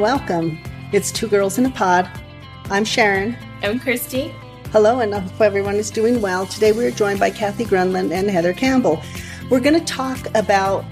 [0.00, 0.58] and welcome.
[0.92, 2.08] It's Two Girls in a Pod.
[2.70, 3.36] I'm Sharon.
[3.62, 4.34] I'm Christy.
[4.72, 6.46] Hello, and I hope everyone is doing well.
[6.46, 9.02] Today we are joined by Kathy Grunland and Heather Campbell.
[9.50, 10.86] We're going to talk about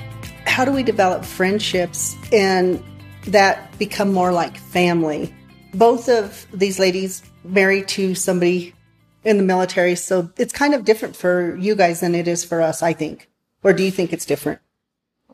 [0.45, 2.85] how do we develop friendships and
[3.29, 5.35] that become more like family.
[5.73, 8.75] Both of these ladies married to somebody
[9.25, 12.61] in the military, so it's kind of different for you guys than it is for
[12.61, 13.31] us, I think.
[13.63, 14.61] Or do you think it's different?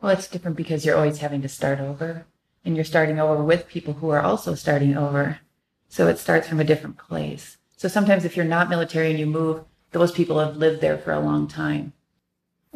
[0.01, 2.25] Well, it's different because you're always having to start over
[2.65, 5.39] and you're starting over with people who are also starting over.
[5.87, 7.57] So it starts from a different place.
[7.77, 11.13] So sometimes if you're not military and you move, those people have lived there for
[11.13, 11.93] a long time.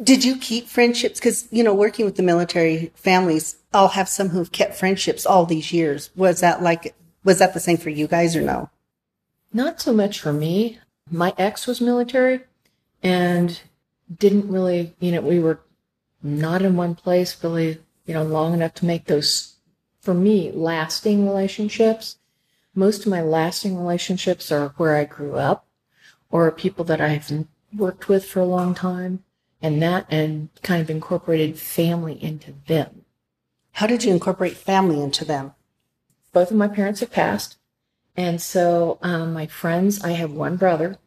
[0.02, 1.18] Did you keep friendships?
[1.18, 5.44] Because, you know, working with the military families, I'll have some who've kept friendships all
[5.44, 6.10] these years.
[6.16, 8.70] Was that like, was that the same for you guys or no?
[9.52, 10.78] Not so much for me.
[11.10, 12.40] My ex was military
[13.02, 13.60] and
[14.18, 15.60] didn't really, you know, we were
[16.22, 19.56] not in one place really, you know, long enough to make those,
[20.00, 22.16] for me, lasting relationships.
[22.74, 25.66] Most of my lasting relationships are where I grew up
[26.30, 29.24] or people that I've worked with for a long time
[29.62, 33.04] and that and kind of incorporated family into them.
[33.72, 35.52] How did you incorporate family into them?
[36.32, 37.58] Both of my parents have passed.
[38.16, 40.98] And so um, my friends, I have one brother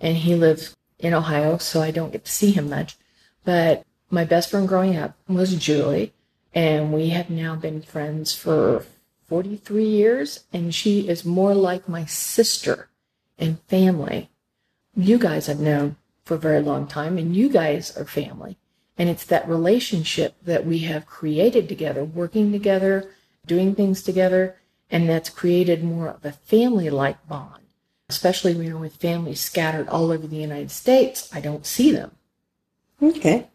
[0.00, 2.96] and he lives in Ohio, so I don't get to see him much.
[3.44, 6.12] But my best friend growing up was Julie,
[6.54, 8.84] and we have now been friends for
[9.28, 12.88] 43 years, and she is more like my sister
[13.38, 14.30] and family.
[14.96, 18.56] You guys I've known for a very long time, and you guys are family.
[18.96, 23.10] And it's that relationship that we have created together, working together,
[23.46, 24.56] doing things together,
[24.90, 27.62] and that's created more of a family like bond.
[28.08, 32.12] Especially when you're with families scattered all over the United States, I don't see them.
[33.02, 33.48] Okay.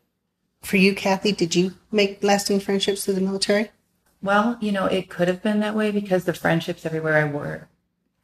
[0.63, 3.69] For you, Kathy, did you make lasting friendships through the military?
[4.21, 7.67] Well, you know, it could have been that way because the friendships everywhere I were,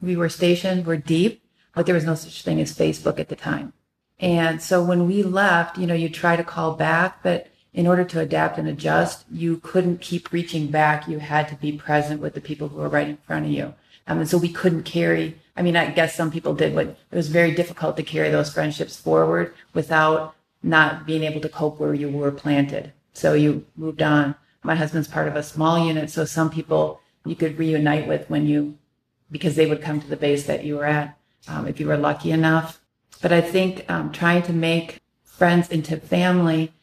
[0.02, 1.44] we were stationed were deep,
[1.75, 3.74] but there was no such thing as Facebook at the time.
[4.19, 8.06] And so when we left, you know, you try to call back, but in order
[8.06, 11.08] to adapt and adjust, you couldn't keep reaching back.
[11.08, 13.74] You had to be present with the people who were right in front of you.
[14.08, 17.16] Um, and so we couldn't carry, I mean, I guess some people did, but it
[17.16, 21.94] was very difficult to carry those friendships forward without not being able to cope where
[21.94, 22.92] you were planted.
[23.14, 24.36] So you moved on.
[24.64, 28.46] My husband's part of a small unit, so some people you could reunite with when
[28.46, 28.78] you,
[29.31, 31.18] because they would come to the base that you were at,
[31.48, 32.81] um, if you were lucky enough.
[33.22, 36.74] But I think um, trying to make friends into family,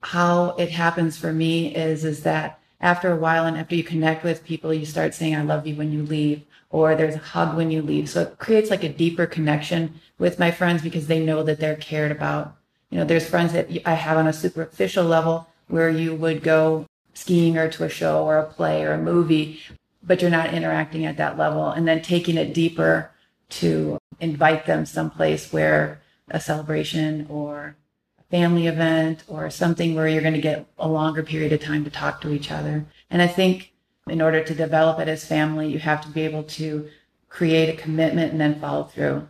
[0.00, 4.22] how it happens for me is is that after a while and after you connect
[4.22, 7.56] with people, you start saying "I love you" when you leave, or there's a hug
[7.56, 8.08] when you leave.
[8.08, 11.76] So it creates like a deeper connection with my friends because they know that they're
[11.76, 12.56] cared about
[12.96, 16.86] you know, there's friends that I have on a superficial level where you would go
[17.12, 19.60] skiing or to a show or a play or a movie,
[20.02, 21.68] but you're not interacting at that level.
[21.68, 23.10] And then taking it deeper
[23.50, 27.76] to invite them someplace where a celebration or
[28.18, 31.84] a family event or something where you're going to get a longer period of time
[31.84, 32.86] to talk to each other.
[33.10, 33.74] And I think
[34.08, 36.88] in order to develop it as family, you have to be able to
[37.28, 39.28] create a commitment and then follow through.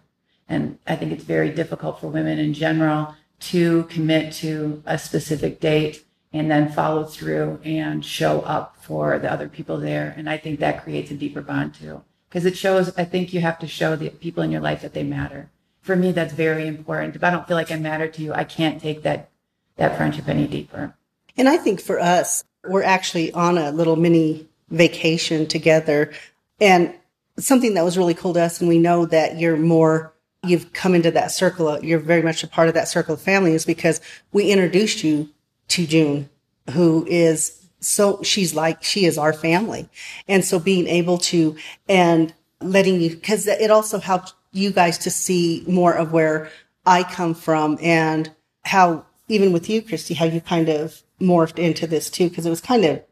[0.49, 5.61] And I think it's very difficult for women in general to commit to a specific
[5.61, 10.15] date and then follow through and show up for the other people there.
[10.17, 12.03] And I think that creates a deeper bond too.
[12.29, 14.93] Because it shows, I think you have to show the people in your life that
[14.93, 15.49] they matter.
[15.81, 17.17] For me, that's very important.
[17.17, 19.31] If I don't feel like I matter to you, I can't take that,
[19.77, 20.95] that friendship any deeper.
[21.37, 26.13] And I think for us, we're actually on a little mini vacation together
[26.61, 26.93] and
[27.39, 28.61] something that was really cool to us.
[28.61, 30.13] And we know that you're more
[30.49, 33.55] you've come into that circle, you're very much a part of that circle of family
[33.55, 34.01] is because
[34.33, 35.31] we introduced you
[35.69, 36.29] to June,
[36.73, 39.89] who is so she's like, she is our family.
[40.27, 41.57] And so being able to
[41.89, 46.51] and letting you, cause it also helped you guys to see more of where
[46.85, 48.31] I come from and
[48.65, 52.31] how even with you, Christy, how you kind of morphed into this too.
[52.31, 53.03] Cause it was kind of,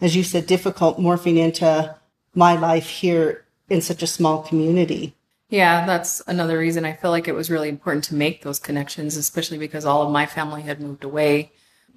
[0.00, 1.94] as you said, difficult morphing into
[2.34, 5.14] my life here in such a small community.
[5.52, 9.18] Yeah, that's another reason I feel like it was really important to make those connections,
[9.18, 11.52] especially because all of my family had moved away.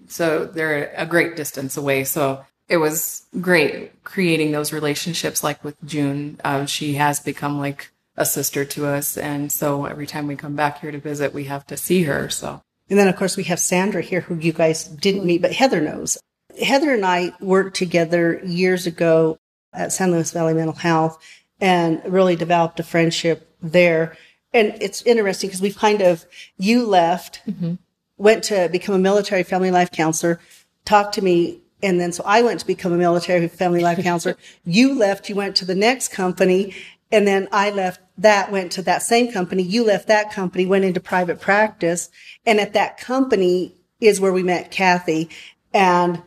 [0.09, 2.03] So they're a great distance away.
[2.03, 6.37] So it was great creating those relationships like with June.
[6.43, 9.17] Um, she has become like a sister to us.
[9.17, 12.29] And so every time we come back here to visit, we have to see her.
[12.29, 12.61] So.
[12.89, 15.79] And then of course we have Sandra here who you guys didn't meet, but Heather
[15.79, 16.17] knows.
[16.61, 19.37] Heather and I worked together years ago
[19.71, 21.17] at San Luis Valley Mental Health
[21.59, 24.17] and really developed a friendship there.
[24.53, 26.25] And it's interesting because we've kind of,
[26.57, 27.75] you left, mm-hmm.
[28.17, 30.39] went to become a military family life counselor,
[30.85, 34.37] talked to me And then so I went to become a military family life counselor.
[34.65, 36.73] you left, you went to the next company.
[37.11, 39.61] And then I left that, went to that same company.
[39.61, 42.09] You left that company, went into private practice.
[42.45, 45.29] And at that company is where we met Kathy
[45.73, 46.23] and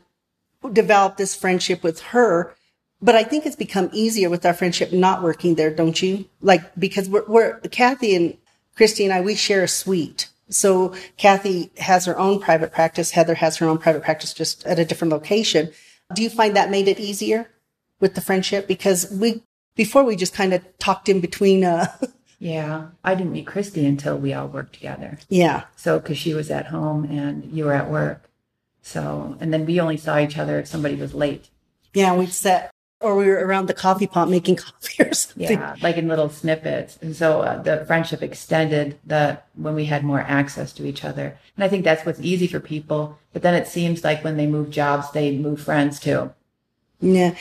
[0.72, 2.54] developed this friendship with her.
[3.00, 6.24] But I think it's become easier with our friendship not working there, don't you?
[6.40, 8.36] Like, because we're, we're Kathy and
[8.76, 10.28] Christy and I, we share a suite.
[10.48, 13.12] So Kathy has her own private practice.
[13.12, 15.70] Heather has her own private practice just at a different location.
[16.14, 17.50] Do you find that made it easier
[18.00, 18.66] with the friendship?
[18.66, 19.42] Because we,
[19.76, 21.86] before we just kind of talked in between, uh,
[22.40, 25.18] Yeah, I didn't meet Christy until we all worked together.
[25.28, 25.64] yeah.
[25.74, 28.30] So, because she was at home and you were at work.
[28.80, 31.48] So, and then we only saw each other if somebody was late.
[31.94, 32.14] Yeah.
[32.14, 35.58] We'd sat or we were around the coffee pot making coffee or something.
[35.58, 36.98] Yeah, like in little snippets.
[37.00, 41.38] And so uh, the friendship extended the when we had more access to each other.
[41.56, 43.18] And I think that's what's easy for people.
[43.32, 46.32] But then it seems like when they move jobs, they move friends too.
[47.00, 47.34] Yeah.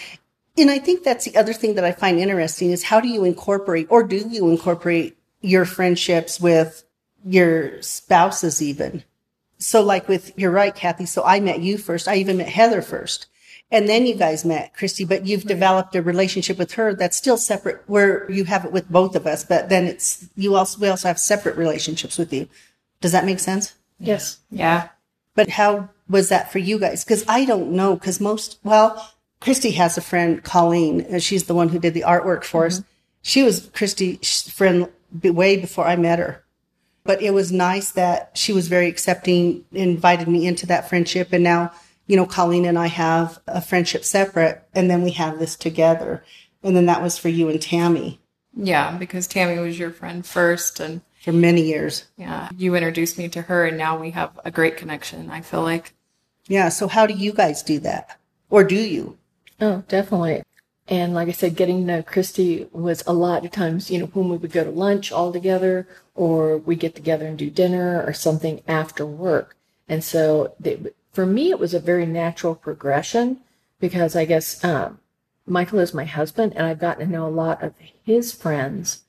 [0.58, 3.24] And I think that's the other thing that I find interesting is how do you
[3.24, 6.84] incorporate or do you incorporate your friendships with
[7.24, 9.04] your spouses even?
[9.60, 11.06] So like with, you're right, Kathy.
[11.06, 12.08] So I met you first.
[12.08, 13.28] I even met Heather first.
[13.70, 17.36] And then you guys met Christy, but you've developed a relationship with her that's still
[17.36, 20.88] separate where you have it with both of us, but then it's, you also, we
[20.88, 22.48] also have separate relationships with you.
[23.02, 23.76] Does that make sense?
[24.00, 24.40] Yes.
[24.50, 24.90] Yeah.
[25.36, 27.04] But how was that for you guys?
[27.04, 27.96] Because I don't know.
[27.96, 32.06] Because most, well, Christy has a friend, Colleen, and she's the one who did the
[32.08, 32.80] artwork for us.
[32.80, 32.88] Mm-hmm.
[33.22, 34.88] She was Christy's friend
[35.22, 36.44] way before I met her.
[37.04, 41.34] But it was nice that she was very accepting, invited me into that friendship.
[41.34, 41.72] And now,
[42.08, 46.24] you know, Colleen and I have a friendship separate, and then we have this together.
[46.64, 48.20] And then that was for you and Tammy
[48.56, 48.98] Yeah.
[48.98, 50.80] Because Tammy was your friend first.
[50.80, 52.06] And for many years.
[52.18, 53.66] yeah, you introduced me to her.
[53.66, 55.94] And now we have a great connection, I feel like.
[56.48, 56.70] Yeah.
[56.70, 58.18] So how do you guys do that?
[58.50, 59.18] Or do you?
[59.60, 60.44] Oh, definitely.
[60.88, 64.06] And like I said, getting to know Christy was a lot of times, you know,
[64.08, 68.02] when we would go to lunch all together or we get together and do dinner
[68.06, 69.58] or something after work.
[69.90, 70.80] And so they,
[71.18, 73.40] for me, it was a very natural progression
[73.80, 75.00] because I guess, um,
[75.48, 77.74] Michael is my husband and I've gotten to know a lot of
[78.06, 79.02] his friends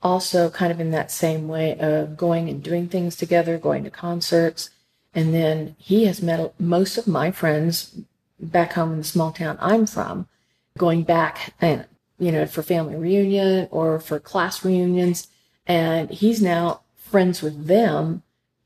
[0.00, 3.90] also kind of in that same way of going and doing things together, going to
[3.90, 4.70] concerts.
[5.12, 8.02] And then he has met most of my friends
[8.38, 10.28] back home in the small town I'm from,
[10.76, 11.86] going back and,
[12.20, 15.26] you know, for family reunion or for class reunions.
[15.66, 18.22] And he's now friends with them,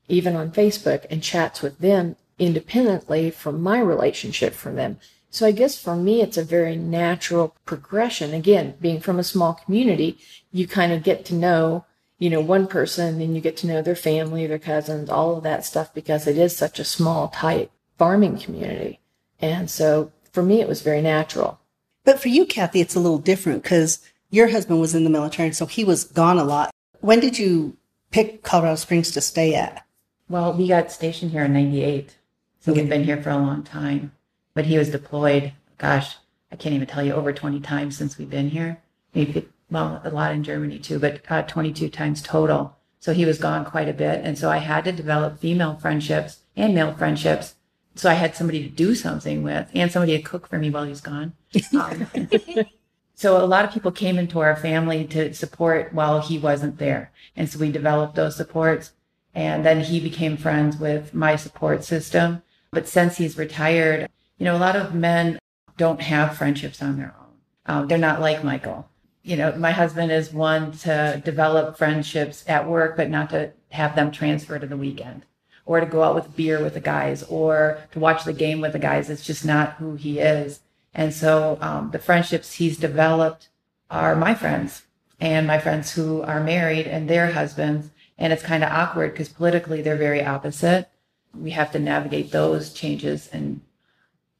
[0.07, 4.99] even on Facebook, and chats with them independently from my relationship from them.
[5.29, 8.33] So I guess for me, it's a very natural progression.
[8.33, 10.19] Again, being from a small community,
[10.51, 11.85] you kind of get to know,
[12.19, 15.43] you know, one person, then you get to know their family, their cousins, all of
[15.43, 18.99] that stuff because it is such a small, tight farming community.
[19.41, 21.59] And so for me, it was very natural.
[22.03, 25.47] But for you, Kathy, it's a little different because your husband was in the military,
[25.47, 26.71] and so he was gone a lot.
[27.01, 27.77] When did you
[28.11, 29.85] pick Colorado Springs to stay at?
[30.29, 32.15] Well, we got stationed here in 98.
[32.63, 34.13] So we've been here for a long time.
[34.53, 36.15] But he was deployed, gosh,
[36.49, 38.81] I can't even tell you, over 20 times since we've been here.
[39.13, 42.77] Maybe, well, a lot in Germany too, but uh, 22 times total.
[43.01, 44.21] So he was gone quite a bit.
[44.23, 47.55] And so I had to develop female friendships and male friendships.
[47.95, 50.85] So I had somebody to do something with and somebody to cook for me while
[50.85, 51.33] he was gone.
[51.77, 52.07] Um,
[53.13, 57.11] so a lot of people came into our family to support while he wasn't there.
[57.35, 58.93] And so we developed those supports.
[59.35, 62.41] And then he became friends with my support system.
[62.73, 65.39] But since he's retired, you know, a lot of men
[65.77, 67.33] don't have friendships on their own.
[67.65, 68.89] Um, they're not like Michael.
[69.21, 73.95] You know, my husband is one to develop friendships at work, but not to have
[73.95, 75.25] them transfer to the weekend
[75.65, 78.73] or to go out with beer with the guys or to watch the game with
[78.73, 79.09] the guys.
[79.09, 80.59] It's just not who he is.
[80.93, 83.49] And so um, the friendships he's developed
[83.89, 84.83] are my friends
[85.19, 87.89] and my friends who are married and their husbands.
[88.17, 90.89] And it's kind of awkward because politically they're very opposite.
[91.33, 93.61] We have to navigate those changes and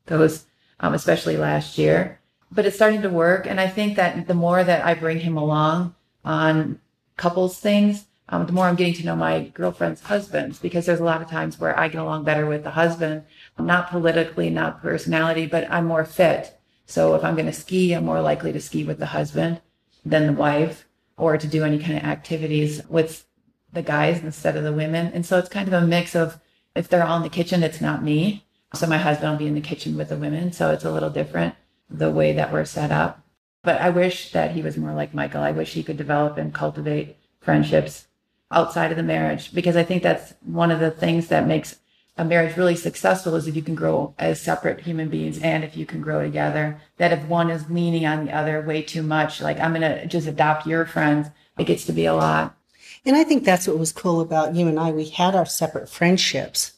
[0.06, 0.46] those,
[0.80, 2.20] um, especially last year.
[2.52, 3.48] But it's starting to work.
[3.48, 6.80] And I think that the more that I bring him along on
[7.18, 11.04] couples things, um, the more I'm getting to know my girlfriend's husbands because there's a
[11.04, 13.24] lot of times where I get along better with the husband,
[13.60, 16.58] not politically, not personality, but I'm more fit.
[16.86, 19.62] So if I'm going to ski, I'm more likely to ski with the husband
[20.06, 20.86] than the wife
[21.18, 23.26] or to do any kind of activities with
[23.72, 25.12] the guys instead of the women.
[25.14, 26.40] And so it's kind of a mix of
[26.76, 28.46] if they're all in the kitchen, it's not me.
[28.74, 30.52] So my husband will be in the kitchen with the women.
[30.52, 31.56] So it's a little different
[31.90, 33.24] the way that we're set up.
[33.62, 35.42] But I wish that he was more like Michael.
[35.42, 38.08] I wish he could develop and cultivate friendships
[38.52, 41.78] outside of the marriage because I think that's one of the things that makes
[42.18, 45.76] a marriage really successful is if you can grow as separate human beings and if
[45.76, 46.80] you can grow together.
[46.98, 50.06] That if one is leaning on the other way too much, like I'm going to
[50.06, 52.56] just adopt your friends, it gets to be a lot.
[53.06, 54.92] And I think that's what was cool about you and I.
[54.92, 56.74] We had our separate friendships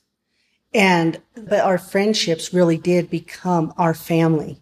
[0.76, 4.62] and, but our friendships really did become our family.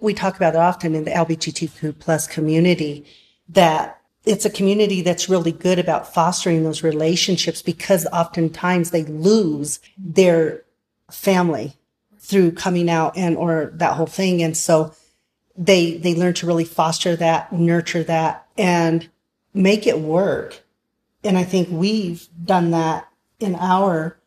[0.00, 3.06] We talk about it often in the LGBTQ plus community
[3.48, 9.78] that it's a community that's really good about fostering those relationships because oftentimes they lose
[9.96, 10.64] their
[11.12, 11.76] family
[12.18, 14.42] through coming out and or that whole thing.
[14.42, 14.92] And so
[15.56, 19.08] they, they learn to really foster that, nurture that and
[19.54, 20.60] make it work.
[21.24, 24.18] And I think we've done that in our,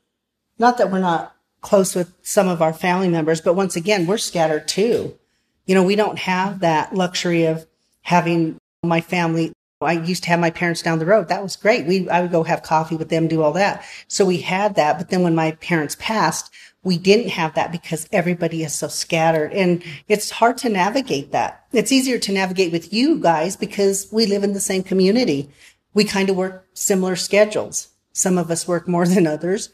[0.57, 4.17] not that we're not close with some of our family members, but once again, we're
[4.17, 5.17] scattered too.
[5.65, 7.65] You know, we don't have that luxury of
[8.01, 11.27] having my family I used to have my parents down the road.
[11.27, 11.85] That was great.
[11.85, 13.83] We, I would go have coffee with them, do all that.
[14.07, 14.97] So we had that.
[14.97, 16.51] But then when my parents passed,
[16.83, 21.65] we didn't have that because everybody is so scattered and it's hard to navigate that.
[21.73, 25.49] It's easier to navigate with you guys because we live in the same community.
[25.95, 27.87] We kind of work similar schedules.
[28.13, 29.69] Some of us work more than others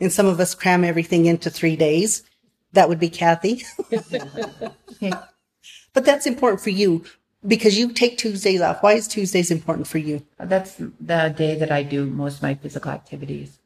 [0.00, 2.22] and some of us cram everything into three days.
[2.72, 3.64] That would be Kathy.
[5.00, 7.04] but that's important for you
[7.46, 8.82] because you take Tuesdays off.
[8.82, 10.26] Why is Tuesdays important for you?
[10.38, 13.58] That's the day that I do most of my physical activities.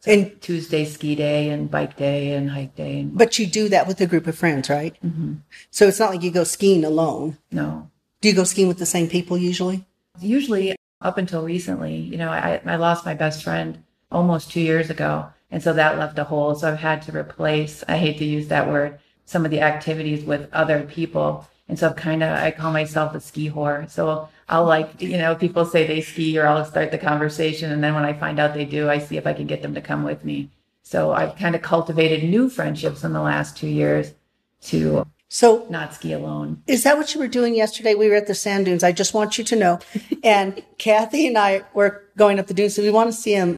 [0.00, 3.00] So And Tuesday ski day and bike day and hike day.
[3.00, 4.96] And, but you do that with a group of friends, right?
[5.04, 5.34] Mm-hmm.
[5.70, 7.36] So it's not like you go skiing alone.
[7.52, 7.90] no,
[8.22, 9.84] Do you go skiing with the same people usually?
[10.18, 14.90] usually up until recently, you know, I, I lost my best friend almost two years
[14.90, 15.30] ago.
[15.50, 16.54] And so that left a hole.
[16.54, 20.24] So I've had to replace, I hate to use that word, some of the activities
[20.24, 21.46] with other people.
[21.68, 23.88] And so I've kind of, I call myself a ski whore.
[23.90, 27.72] So I'll like, you know, people say they ski or I'll start the conversation.
[27.72, 29.74] And then when I find out they do, I see if I can get them
[29.74, 30.50] to come with me.
[30.82, 34.12] So I've kind of cultivated new friendships in the last two years
[34.62, 36.60] to So not ski alone.
[36.66, 37.94] is that what you were doing yesterday?
[37.94, 38.82] We were at the sand dunes.
[38.82, 39.78] I just want you to know.
[40.24, 42.74] And Kathy and I were going up the dunes.
[42.74, 43.56] So we want to see him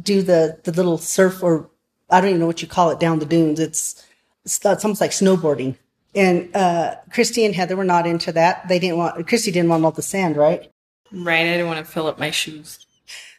[0.00, 1.68] do the, the little surf or
[2.08, 3.58] I don't even know what you call it down the dunes.
[3.58, 4.06] It's,
[4.44, 5.76] it's, it's almost like snowboarding.
[6.14, 8.68] And, uh, Christy and Heather were not into that.
[8.68, 10.70] They didn't want, Christy didn't want all the sand, right?
[11.10, 11.40] Right.
[11.40, 12.86] I didn't want to fill up my shoes.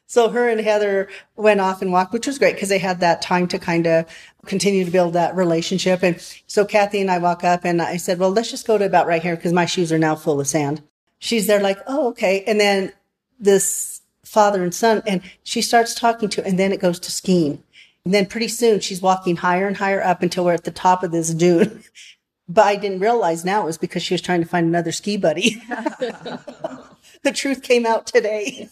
[0.09, 3.21] So her and Heather went off and walked, which was great because they had that
[3.21, 4.05] time to kind of
[4.45, 6.03] continue to build that relationship.
[6.03, 8.85] And so Kathy and I walk up and I said, well, let's just go to
[8.85, 10.81] about right here because my shoes are now full of sand.
[11.19, 12.43] She's there like, oh, okay.
[12.47, 12.93] And then
[13.39, 17.63] this father and son, and she starts talking to, and then it goes to skiing.
[18.05, 21.03] And then pretty soon she's walking higher and higher up until we're at the top
[21.03, 21.83] of this dune.
[22.51, 25.17] But I didn't realize now it was because she was trying to find another ski
[25.17, 25.61] buddy.
[27.21, 28.67] the truth came out today.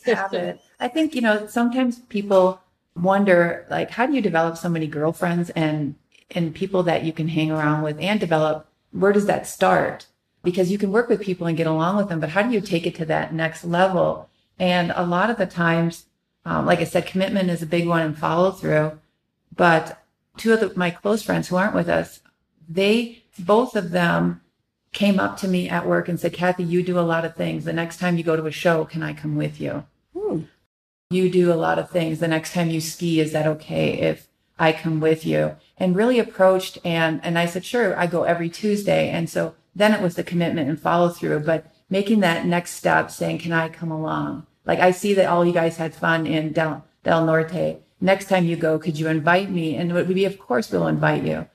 [0.80, 2.60] I think, you know, sometimes people
[3.02, 5.96] wonder, like, how do you develop so many girlfriends and,
[6.32, 8.68] and people that you can hang around with and develop?
[8.92, 10.08] Where does that start?
[10.44, 12.62] Because you can work with people and get along with them, but how do you
[12.62, 14.30] take it to that next level?
[14.60, 16.06] And a lot of the times,
[16.46, 19.00] um, like I said, commitment is a big one and follow through.
[19.56, 20.02] But
[20.38, 22.22] two of the, my close friends who aren't with us,
[22.70, 24.42] they, both of them
[24.94, 27.66] came up to me at work and said, Kathy, you do a lot of things.
[27.66, 29.86] The next time you go to a show, can I come with you?
[31.10, 32.20] You do a lot of things.
[32.20, 34.28] The next time you ski, is that okay if
[34.60, 35.56] I come with you?
[35.78, 39.10] And really approached and, and I said, sure, I go every Tuesday.
[39.10, 43.10] And so then it was the commitment and follow through, but making that next step
[43.10, 44.46] saying, can I come along?
[44.66, 47.78] Like I see that all you guys had fun in Del, Del Norte.
[48.02, 49.78] Next time you go, could you invite me?
[49.78, 51.48] And it would be, of course, we'll invite you.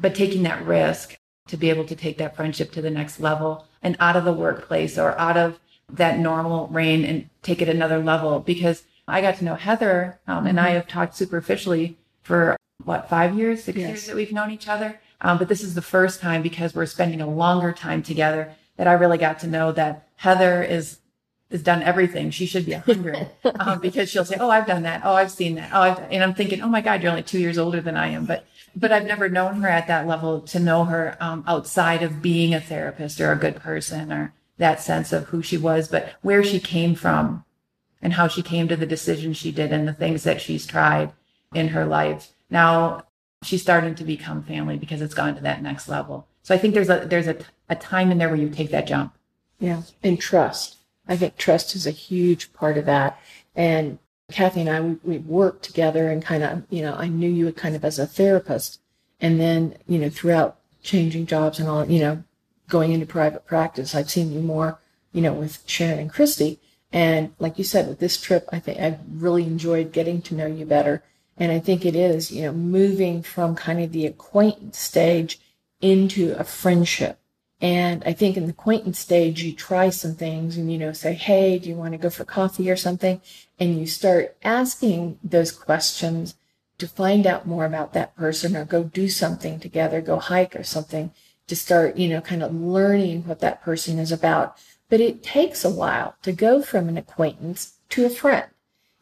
[0.00, 3.66] But taking that risk to be able to take that friendship to the next level
[3.82, 5.60] and out of the workplace or out of
[5.92, 10.46] that normal reign and take it another level because I got to know Heather um,
[10.46, 13.88] and I have talked superficially for what, five years, six Yes.
[13.88, 15.00] years that we've known each other.
[15.20, 18.86] Um, but this is the first time because we're spending a longer time together that
[18.86, 20.98] I really got to know that Heather is
[21.50, 22.30] has done everything.
[22.32, 25.02] She should be a hundred um, because she'll say, "Oh, I've done that.
[25.04, 25.70] Oh, I've seen that.
[25.72, 28.08] Oh," I've, and I'm thinking, "Oh my God, you're only two years older than I
[28.08, 28.44] am." But
[28.74, 32.52] but I've never known her at that level to know her um, outside of being
[32.52, 36.42] a therapist or a good person or that sense of who she was, but where
[36.42, 37.44] she came from
[38.02, 41.12] and how she came to the decisions she did and the things that she's tried
[41.54, 42.32] in her life.
[42.50, 43.04] Now
[43.42, 46.26] she's starting to become family because it's gone to that next level.
[46.42, 47.36] So I think there's a there's a,
[47.68, 49.14] a time in there where you take that jump.
[49.58, 49.82] Yeah.
[50.02, 50.76] And trust.
[51.08, 53.18] I think trust is a huge part of that.
[53.54, 53.98] And
[54.30, 57.50] Kathy and I, we, we worked together and kind of, you know, I knew you
[57.52, 58.80] kind of as a therapist.
[59.20, 62.22] And then, you know, throughout changing jobs and all, you know,
[62.68, 64.78] going into private practice, I've seen you more,
[65.12, 66.58] you know, with Sharon and Christy.
[66.92, 70.46] And like you said, with this trip, I think I've really enjoyed getting to know
[70.46, 71.02] you better
[71.36, 75.38] And I think it is, you know, moving from kind of the acquaintance stage
[75.80, 77.18] into a friendship.
[77.60, 81.14] And I think in the acquaintance stage, you try some things and, you know, say,
[81.14, 83.20] Hey, do you want to go for coffee or something?
[83.58, 86.34] And you start asking those questions
[86.78, 90.64] to find out more about that person or go do something together, go hike or
[90.64, 91.12] something
[91.46, 94.58] to start, you know, kind of learning what that person is about.
[94.88, 98.46] But it takes a while to go from an acquaintance to a friend.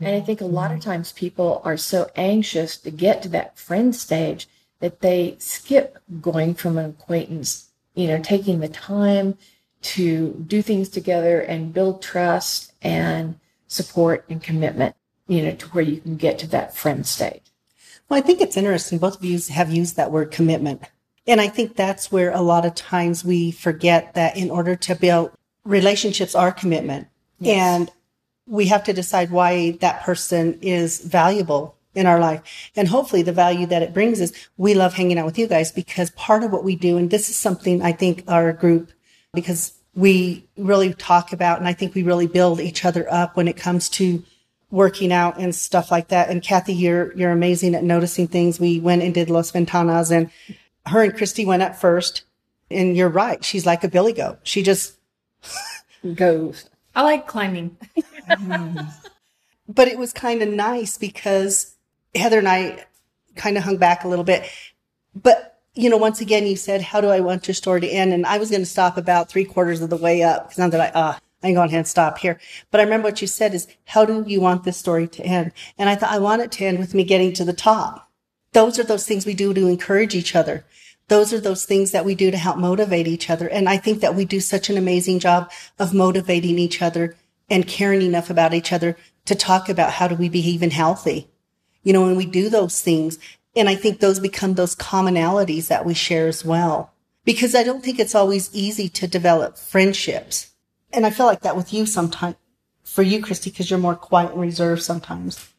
[0.00, 0.90] And I think a lot of mm-hmm.
[0.90, 4.48] times people are so anxious to get to that friend stage
[4.80, 9.38] that they skip going from an acquaintance, you know, taking the time
[9.82, 13.38] to do things together and build trust and
[13.68, 14.94] support and commitment,
[15.28, 17.42] you know, to where you can get to that friend stage.
[18.08, 18.98] Well, I think it's interesting.
[18.98, 20.82] Both of you have used that word commitment.
[21.26, 24.94] And I think that's where a lot of times we forget that in order to
[24.94, 25.32] build
[25.64, 27.08] relationships are commitment.
[27.40, 27.56] Yes.
[27.56, 27.90] And
[28.46, 32.70] we have to decide why that person is valuable in our life.
[32.76, 35.72] And hopefully the value that it brings is we love hanging out with you guys
[35.72, 38.92] because part of what we do, and this is something I think our group,
[39.32, 43.48] because we really talk about, and I think we really build each other up when
[43.48, 44.24] it comes to
[44.70, 46.28] working out and stuff like that.
[46.28, 48.58] And Kathy, you're, you're amazing at noticing things.
[48.58, 50.30] We went and did Los Ventanas and
[50.86, 52.24] her and Christy went up first.
[52.70, 53.44] And you're right.
[53.44, 54.40] She's like a billy goat.
[54.42, 54.96] She just
[56.14, 56.68] goes.
[56.94, 57.76] I like climbing.
[59.68, 61.74] but it was kind of nice because
[62.14, 62.84] Heather and I
[63.36, 64.48] kind of hung back a little bit.
[65.14, 68.12] But, you know, once again, you said, how do I want your story to end?
[68.12, 70.68] And I was going to stop about three quarters of the way up because now
[70.68, 72.40] that I, ah, uh, I ain't going to stop here.
[72.70, 75.52] But I remember what you said is, how do you want this story to end?
[75.76, 78.10] And I thought, I want it to end with me getting to the top.
[78.52, 80.64] Those are those things we do to encourage each other
[81.08, 83.48] those are those things that we do to help motivate each other.
[83.48, 87.16] And I think that we do such an amazing job of motivating each other
[87.50, 88.96] and caring enough about each other
[89.26, 91.28] to talk about how do we be even healthy.
[91.82, 93.18] You know, when we do those things.
[93.54, 96.92] And I think those become those commonalities that we share as well.
[97.24, 100.52] Because I don't think it's always easy to develop friendships.
[100.92, 102.36] And I feel like that with you sometimes,
[102.82, 105.53] for you, Christy, because you're more quiet and reserved sometimes.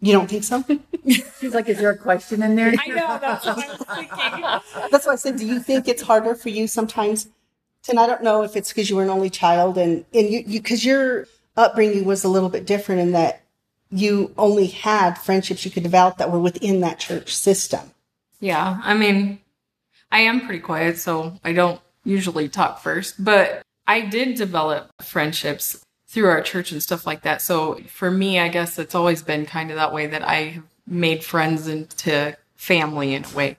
[0.00, 0.64] You don't think so?
[1.40, 2.72] She's like, is there a question in there?
[2.78, 4.90] I know, that's what I was thinking.
[4.90, 7.28] that's why I said, do you think it's harder for you sometimes?
[7.88, 10.42] And I don't know if it's because you were an only child and, and you,
[10.46, 13.42] you, cause your upbringing was a little bit different in that
[13.90, 17.90] you only had friendships you could develop that were within that church system.
[18.38, 18.80] Yeah.
[18.82, 19.40] I mean,
[20.12, 25.82] I am pretty quiet, so I don't usually talk first, but I did develop friendships
[26.10, 27.40] through our church and stuff like that.
[27.40, 31.22] So for me, I guess it's always been kind of that way that I made
[31.22, 33.58] friends into family in a way.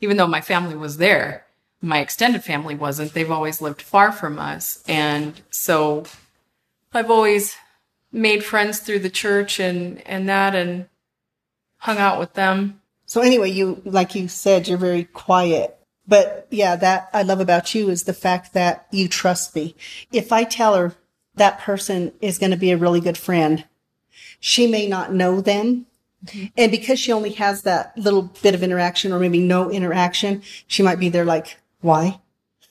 [0.00, 1.46] Even though my family was there,
[1.80, 3.14] my extended family wasn't.
[3.14, 4.82] They've always lived far from us.
[4.88, 6.02] And so
[6.92, 7.54] I've always
[8.10, 10.88] made friends through the church and, and that and
[11.76, 12.80] hung out with them.
[13.06, 15.76] So anyway, you, like you said, you're very quiet.
[16.08, 19.76] But yeah, that I love about you is the fact that you trust me.
[20.10, 20.96] If I tell her
[21.34, 23.64] that person is going to be a really good friend.
[24.40, 25.86] She may not know them.
[26.26, 26.46] Mm-hmm.
[26.56, 30.82] And because she only has that little bit of interaction or maybe no interaction, she
[30.82, 32.20] might be there like, why?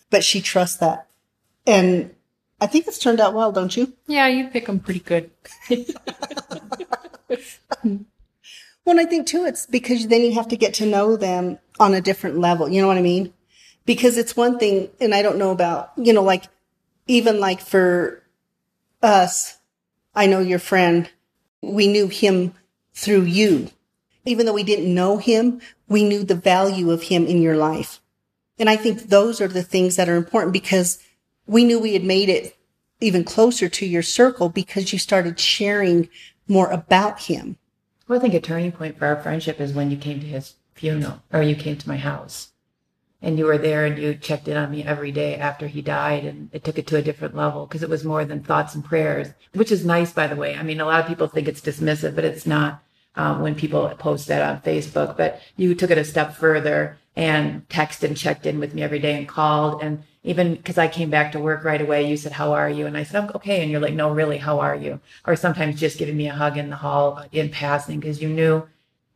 [0.09, 1.07] But she trusts that.
[1.65, 2.13] And
[2.59, 3.93] I think it's turned out well, don't you?
[4.07, 5.31] Yeah, you pick them pretty good.
[8.85, 11.93] well, I think too, it's because then you have to get to know them on
[11.93, 12.69] a different level.
[12.69, 13.33] You know what I mean?
[13.85, 16.45] Because it's one thing, and I don't know about, you know, like
[17.07, 18.20] even like for
[19.01, 19.57] us,
[20.13, 21.09] I know your friend,
[21.61, 22.53] we knew him
[22.93, 23.69] through you.
[24.25, 28.01] Even though we didn't know him, we knew the value of him in your life.
[28.59, 31.01] And I think those are the things that are important because
[31.47, 32.55] we knew we had made it
[32.99, 36.09] even closer to your circle because you started sharing
[36.47, 37.57] more about him.
[38.07, 40.55] Well, I think a turning point for our friendship is when you came to his
[40.75, 42.51] funeral or you came to my house
[43.21, 46.25] and you were there and you checked in on me every day after he died
[46.25, 48.83] and it took it to a different level because it was more than thoughts and
[48.83, 50.55] prayers which is nice by the way.
[50.55, 52.81] I mean a lot of people think it's dismissive but it's not
[53.15, 55.17] um, when people post that on facebook.
[55.17, 58.99] But you took it a step further and texted and checked in with me every
[58.99, 59.83] day and called.
[59.83, 62.85] And even because i came back to work right away you said how are you?
[62.85, 63.61] And i said okay.
[63.61, 64.99] And you're like no really how are you?
[65.25, 68.67] Or sometimes just giving me a hug in the hall in passing because you knew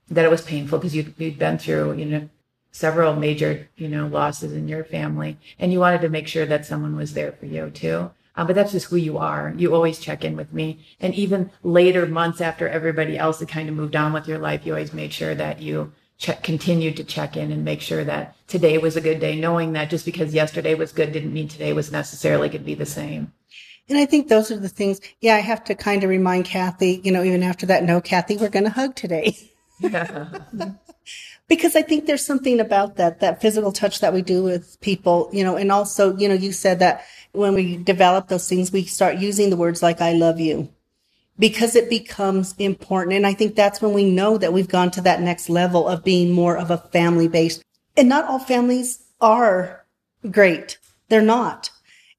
[0.09, 2.29] that it was painful because you'd, you'd been through you know
[2.75, 6.65] several major, you know, losses in your family, and you wanted to make sure that
[6.65, 8.11] someone was there for you too.
[8.35, 9.53] Um, but that's just who you are.
[9.55, 10.85] You always check in with me.
[10.99, 14.65] And even later months after everybody else had kind of moved on with your life,
[14.65, 18.35] you always made sure that you check, continued to check in and make sure that
[18.49, 21.71] today was a good day, knowing that just because yesterday was good didn't mean today
[21.71, 23.31] was necessarily going to be the same.
[23.87, 24.99] And I think those are the things.
[25.21, 28.35] Yeah, I have to kind of remind Kathy, you know, even after that, no, Kathy,
[28.35, 29.37] we're going to hug today.
[31.47, 35.29] because I think there's something about that, that physical touch that we do with people,
[35.31, 38.85] you know, and also, you know, you said that when we develop those things, we
[38.85, 40.69] start using the words like, I love you
[41.37, 43.15] because it becomes important.
[43.15, 46.03] And I think that's when we know that we've gone to that next level of
[46.03, 47.63] being more of a family based.
[47.97, 49.85] And not all families are
[50.31, 50.77] great.
[51.09, 51.69] They're not.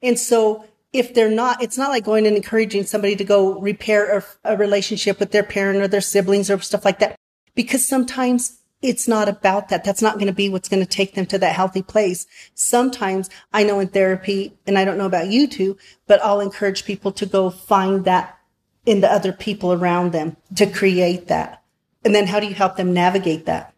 [0.02, 4.18] And so if they're not, it's not like going and encouraging somebody to go repair
[4.18, 7.16] a, a relationship with their parent or their siblings or stuff like that.
[7.56, 9.82] Because sometimes it's not about that.
[9.82, 12.26] That's not going to be what's going to take them to that healthy place.
[12.54, 16.84] Sometimes I know in therapy, and I don't know about you two, but I'll encourage
[16.84, 18.38] people to go find that
[18.84, 21.62] in the other people around them to create that.
[22.04, 23.74] And then how do you help them navigate that?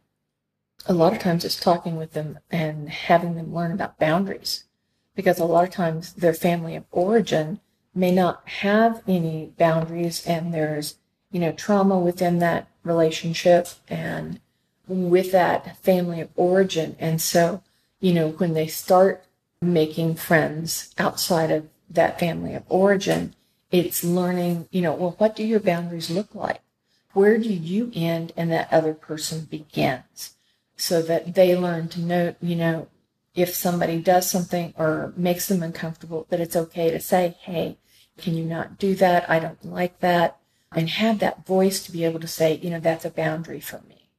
[0.87, 4.65] A lot of times it's talking with them and having them learn about boundaries
[5.15, 7.61] because a lot of times their family of origin
[7.95, 10.97] may not have any boundaries and there's,
[11.33, 14.41] you know, trauma within that relationship and
[14.89, 16.97] with that family of origin.
[16.99, 17.63] And so,
[18.01, 19.25] you know, when they start
[19.61, 23.35] making friends outside of that family of origin,
[23.71, 26.61] it's learning, you know, well, what do your boundaries look like?
[27.13, 30.35] Where do you end and that other person begins?
[30.77, 32.89] So that they learn to know, you know,
[33.35, 37.79] if somebody does something or makes them uncomfortable, that it's okay to say, hey,
[38.17, 39.29] can you not do that?
[39.29, 40.39] I don't like that.
[40.73, 43.81] And have that voice to be able to say, you know, that's a boundary for
[43.89, 44.11] me.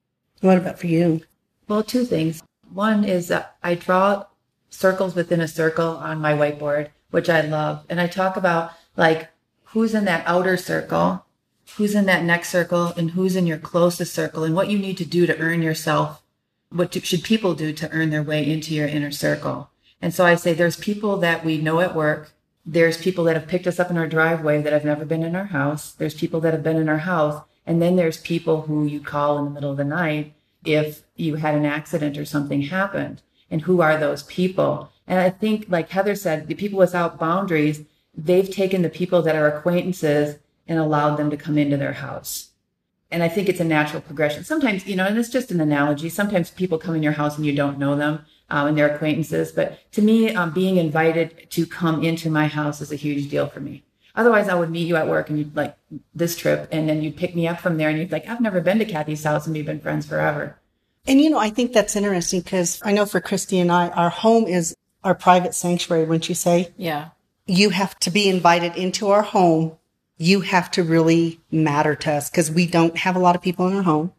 [0.41, 1.21] What about for you?
[1.67, 2.41] Well, two things.
[2.71, 4.25] One is that I draw
[4.69, 7.85] circles within a circle on my whiteboard, which I love.
[7.89, 9.29] And I talk about like
[9.65, 11.25] who's in that outer circle,
[11.75, 14.97] who's in that next circle, and who's in your closest circle, and what you need
[14.97, 16.23] to do to earn yourself.
[16.69, 19.69] What should people do to earn their way into your inner circle?
[20.01, 22.31] And so I say there's people that we know at work.
[22.71, 25.36] There's people that have picked us up in our driveway that have never been in
[25.36, 25.91] our house.
[25.91, 29.39] There's people that have been in our house and then there's people who you call
[29.39, 33.23] in the middle of the night if you had an accident or something happened.
[33.49, 34.91] And who are those people?
[35.08, 37.82] And I think, like Heather said, the people without boundaries,
[38.15, 42.51] they've taken the people that are acquaintances and allowed them to come into their house.
[43.10, 44.43] And I think it's a natural progression.
[44.43, 46.10] Sometimes, you know, and it's just an analogy.
[46.10, 49.51] Sometimes people come in your house and you don't know them um, and they're acquaintances.
[49.51, 53.47] But to me, um, being invited to come into my house is a huge deal
[53.47, 53.83] for me.
[54.15, 55.77] Otherwise, I would meet you at work and you'd like
[56.13, 58.59] this trip, and then you'd pick me up from there, and you'd like, I've never
[58.59, 60.57] been to Kathy's house, and we've been friends forever.
[61.07, 64.09] And you know, I think that's interesting because I know for Christy and I, our
[64.09, 66.03] home is our private sanctuary.
[66.03, 66.73] Wouldn't you say?
[66.77, 67.09] Yeah.
[67.45, 69.77] You have to be invited into our home.
[70.17, 73.67] You have to really matter to us because we don't have a lot of people
[73.67, 74.12] in our home.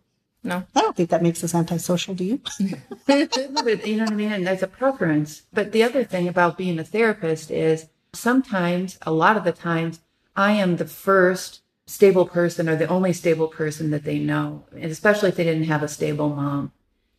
[0.42, 0.64] No.
[0.74, 2.40] I don't think that makes us antisocial, do you?
[3.06, 4.32] but you know what I mean?
[4.32, 5.42] And there's a preference.
[5.52, 10.00] But the other thing about being a therapist is sometimes, a lot of the times,
[10.36, 14.90] I am the first stable person or the only stable person that they know, and
[14.90, 16.72] especially if they didn't have a stable mom.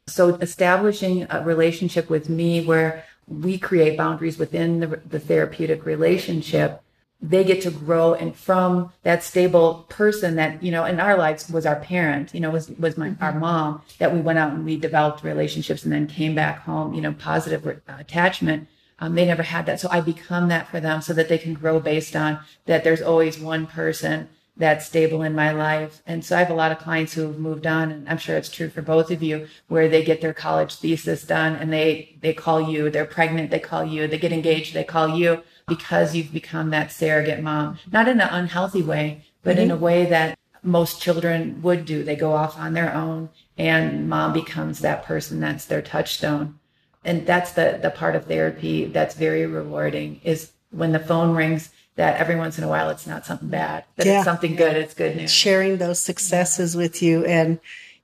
[0.08, 6.82] So establishing a relationship with me where we create boundaries within the, the therapeutic relationship,
[7.22, 11.50] they get to grow and from that stable person that, you know, in our lives
[11.50, 14.66] was our parent, you know, was, was my, our mom that we went out and
[14.66, 18.68] we developed relationships and then came back home, you know, positive attachment
[19.02, 19.80] um, they never had that.
[19.80, 23.02] So I become that for them so that they can grow based on that there's
[23.02, 26.04] always one person that's stable in my life.
[26.06, 28.38] And so I have a lot of clients who have moved on, and I'm sure
[28.38, 32.16] it's true for both of you, where they get their college thesis done and they,
[32.22, 36.16] they call you, they're pregnant, they call you, they get engaged, they call you because
[36.16, 37.80] you've become that surrogate mom.
[37.92, 39.64] Not in an unhealthy way, but mm-hmm.
[39.64, 42.04] in a way that most children would do.
[42.04, 46.60] They go off on their own and mom becomes that person that's their touchstone
[47.04, 51.70] and that's the the part of therapy that's very rewarding is when the phone rings
[51.96, 54.18] that every once in a while it's not something bad that yeah.
[54.18, 57.60] it's something good it's good news sharing those successes with you and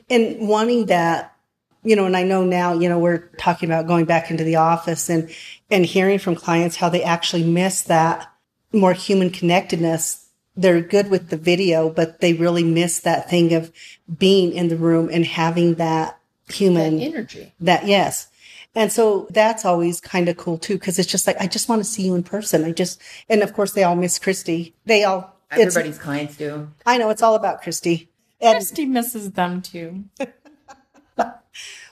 [0.10, 1.36] and wanting that
[1.84, 4.56] you know and i know now you know we're talking about going back into the
[4.56, 5.30] office and
[5.70, 8.32] and hearing from clients how they actually miss that
[8.72, 10.26] more human connectedness
[10.56, 13.72] they're good with the video but they really miss that thing of
[14.18, 18.30] being in the room and having that human that energy that yes
[18.78, 21.80] and so that's always kind of cool too, because it's just like, I just want
[21.80, 22.64] to see you in person.
[22.64, 24.76] I just, and of course they all miss Christy.
[24.86, 26.70] They all, everybody's clients do.
[26.86, 28.12] I know it's all about Christy.
[28.40, 30.06] And, Christy misses them too.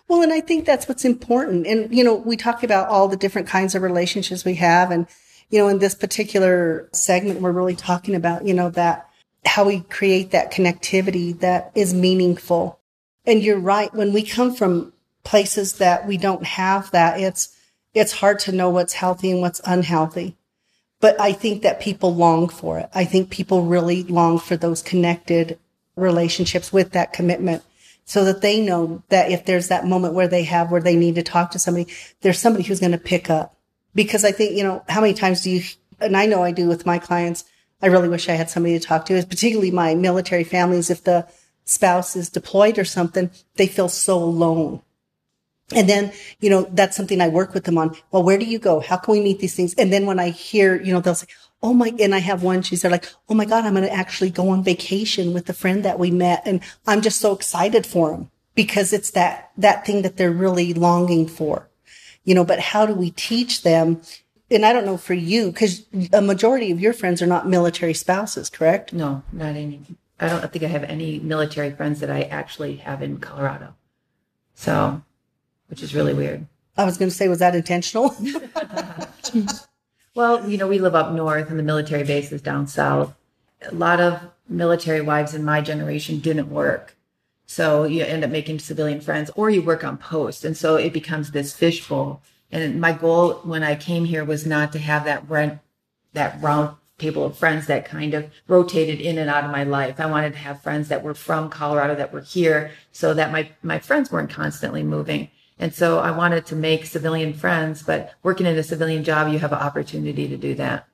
[0.08, 1.66] well, and I think that's what's important.
[1.66, 4.92] And, you know, we talk about all the different kinds of relationships we have.
[4.92, 5.08] And,
[5.50, 9.10] you know, in this particular segment, we're really talking about, you know, that
[9.46, 12.80] how we create that connectivity that is meaningful.
[13.26, 13.94] And you're right.
[13.94, 17.56] When we come from places that we don't have that, it's,
[17.96, 20.36] it's hard to know what's healthy and what's unhealthy.
[21.00, 22.90] But I think that people long for it.
[22.94, 25.58] I think people really long for those connected
[25.96, 27.64] relationships with that commitment
[28.06, 31.16] so that they know that if there's that moment where they have where they need
[31.16, 31.92] to talk to somebody,
[32.22, 33.58] there's somebody who's going to pick up.
[33.96, 35.64] Because I think, you know, how many times do you,
[36.00, 37.46] and I know I do with my clients,
[37.82, 40.90] I really wish I had somebody to talk to, particularly my military families.
[40.90, 41.28] If the
[41.66, 44.82] spouse is deployed or something, they feel so alone.
[45.74, 47.96] And then, you know, that's something I work with them on.
[48.12, 48.82] Well, where do you go?
[48.82, 49.74] How can we meet these things?
[49.74, 51.28] And then when I hear, you know, they'll say,
[51.66, 53.92] Oh my, and I have one, she said like, Oh my God, I'm going to
[53.92, 56.44] actually go on vacation with the friend that we met.
[56.46, 60.76] And I'm just so excited for them because it's that, that thing that they're really
[60.76, 61.68] longing for,
[62.24, 64.00] you know, but how do we teach them?
[64.52, 67.96] And I don't know for you, because a majority of your friends are not military
[67.96, 68.94] spouses, correct?
[68.94, 69.82] No, not any.
[70.20, 73.74] I don't think I have any military friends that I actually have in Colorado.
[74.54, 75.02] So,
[75.66, 76.46] which is really weird.
[76.78, 78.16] I was going to say, was that intentional?
[80.16, 83.14] Well, you know, we live up north and the military base is down south.
[83.70, 86.96] A lot of military wives in my generation didn't work.
[87.46, 90.46] So you end up making civilian friends or you work on post.
[90.46, 92.22] And so it becomes this fishbowl.
[92.50, 95.60] And my goal when I came here was not to have that rent,
[96.14, 100.00] that round table of friends that kind of rotated in and out of my life.
[100.00, 103.50] I wanted to have friends that were from Colorado that were here so that my,
[103.62, 105.30] my friends weren't constantly moving.
[105.58, 109.40] And so I wanted to make civilian friends, but working in a civilian job, you
[109.40, 110.88] have an opportunity to do that.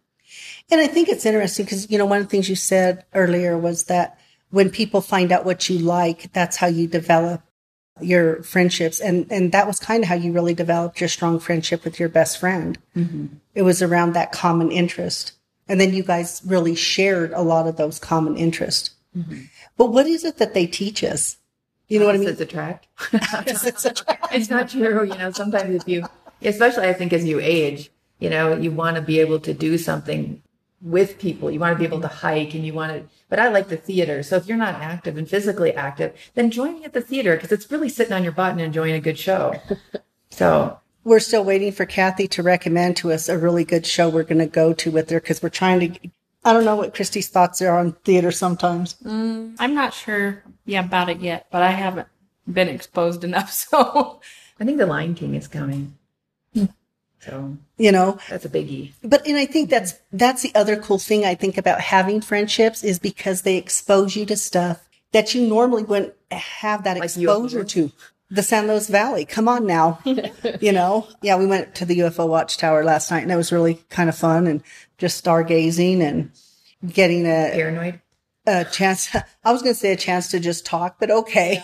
[0.69, 3.57] And I think it's interesting because, you know, one of the things you said earlier
[3.57, 4.19] was that
[4.51, 7.41] when people find out what you like, that's how you develop
[7.99, 8.99] your friendships.
[8.99, 12.09] And, and that was kind of how you really developed your strong friendship with your
[12.09, 12.77] best friend.
[12.95, 13.27] Mm-hmm.
[13.55, 15.33] It was around that common interest.
[15.67, 18.91] And then you guys really shared a lot of those common interests.
[19.17, 19.43] Mm-hmm.
[19.77, 21.37] But what is it that they teach us?
[21.91, 22.29] You know what I mean?
[22.29, 22.87] It's attract.
[23.11, 25.03] it's not true.
[25.03, 26.05] You know, sometimes if you,
[26.41, 29.77] especially I think as you age, you know, you want to be able to do
[29.77, 30.41] something
[30.81, 31.51] with people.
[31.51, 33.75] You want to be able to hike and you want to, but I like the
[33.75, 34.23] theater.
[34.23, 37.51] So if you're not active and physically active, then join me at the theater because
[37.51, 39.59] it's really sitting on your butt and enjoying a good show.
[40.33, 44.23] So we're still waiting for Kathy to recommend to us a really good show we're
[44.23, 46.09] going to go to with her because we're trying to
[46.43, 48.95] I don't know what Christy's thoughts are on theater sometimes.
[49.03, 52.07] Mm, I'm not sure yeah, about it yet, but I haven't
[52.51, 53.51] been exposed enough.
[53.71, 54.21] So
[54.59, 55.97] I think The Lion King is coming.
[57.21, 58.93] So, you know, that's a biggie.
[59.03, 62.83] But, and I think that's, that's the other cool thing I think about having friendships
[62.83, 67.63] is because they expose you to stuff that you normally wouldn't have that like exposure
[67.63, 67.91] to.
[68.31, 69.25] The San Luis Valley.
[69.25, 69.99] Come on now.
[70.61, 71.07] you know?
[71.21, 74.17] Yeah, we went to the UFO watchtower last night and it was really kind of
[74.17, 74.63] fun and
[75.01, 76.31] just stargazing and
[76.93, 77.99] getting a paranoid
[78.45, 79.13] a chance.
[79.43, 81.61] I was going to say a chance to just talk, but okay.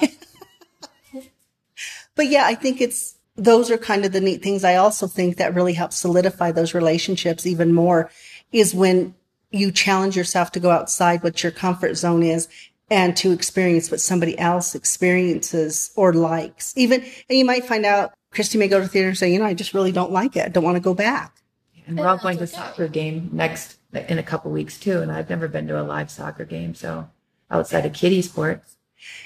[1.14, 1.22] Yeah.
[2.16, 4.64] but yeah, I think it's those are kind of the neat things.
[4.64, 8.10] I also think that really helps solidify those relationships even more
[8.52, 9.14] is when
[9.52, 12.48] you challenge yourself to go outside what your comfort zone is
[12.90, 16.74] and to experience what somebody else experiences or likes.
[16.76, 19.46] Even, and you might find out Christy may go to theater and say, you know,
[19.46, 20.46] I just really don't like it.
[20.46, 21.38] I don't want to go back.
[21.88, 25.02] And we're all going to soccer game next in a couple weeks too.
[25.02, 26.76] And I've never been to a live soccer game.
[26.76, 27.10] So
[27.50, 28.78] outside of kiddie sports.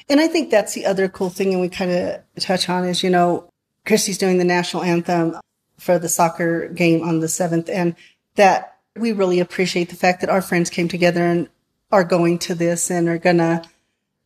[0.09, 1.51] And I think that's the other cool thing.
[1.51, 3.49] And we kind of touch on is, you know,
[3.85, 5.37] Christy's doing the national anthem
[5.77, 7.95] for the soccer game on the seventh and
[8.35, 11.49] that we really appreciate the fact that our friends came together and
[11.91, 13.63] are going to this and are gonna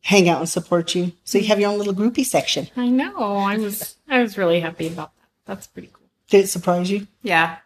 [0.02, 1.12] hang out and support you.
[1.24, 2.68] So you have your own little groupie section.
[2.76, 3.16] I know.
[3.16, 5.28] I was I was really happy about that.
[5.46, 6.06] That's pretty cool.
[6.28, 7.06] Did it surprise you?
[7.22, 7.56] Yeah.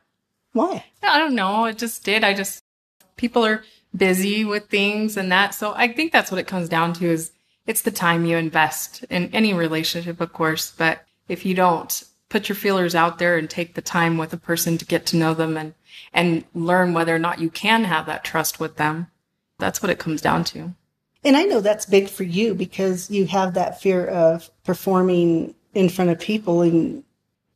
[0.53, 0.85] Why?
[1.03, 1.65] I don't know.
[1.67, 2.25] It just did.
[2.25, 2.63] I just
[3.17, 3.65] people are
[3.97, 5.55] busy with things and that.
[5.55, 7.33] So I think that's what it comes down to is
[7.67, 10.73] it's the time you invest in any relationship, of course.
[10.77, 14.39] But if you don't put your feelers out there and take the time with a
[14.39, 15.75] person to get to know them and,
[16.13, 19.09] and learn whether or not you can have that trust with them,
[19.59, 20.75] that's what it comes down to.
[21.23, 25.89] And I know that's big for you because you have that fear of performing in
[25.89, 27.05] front of people and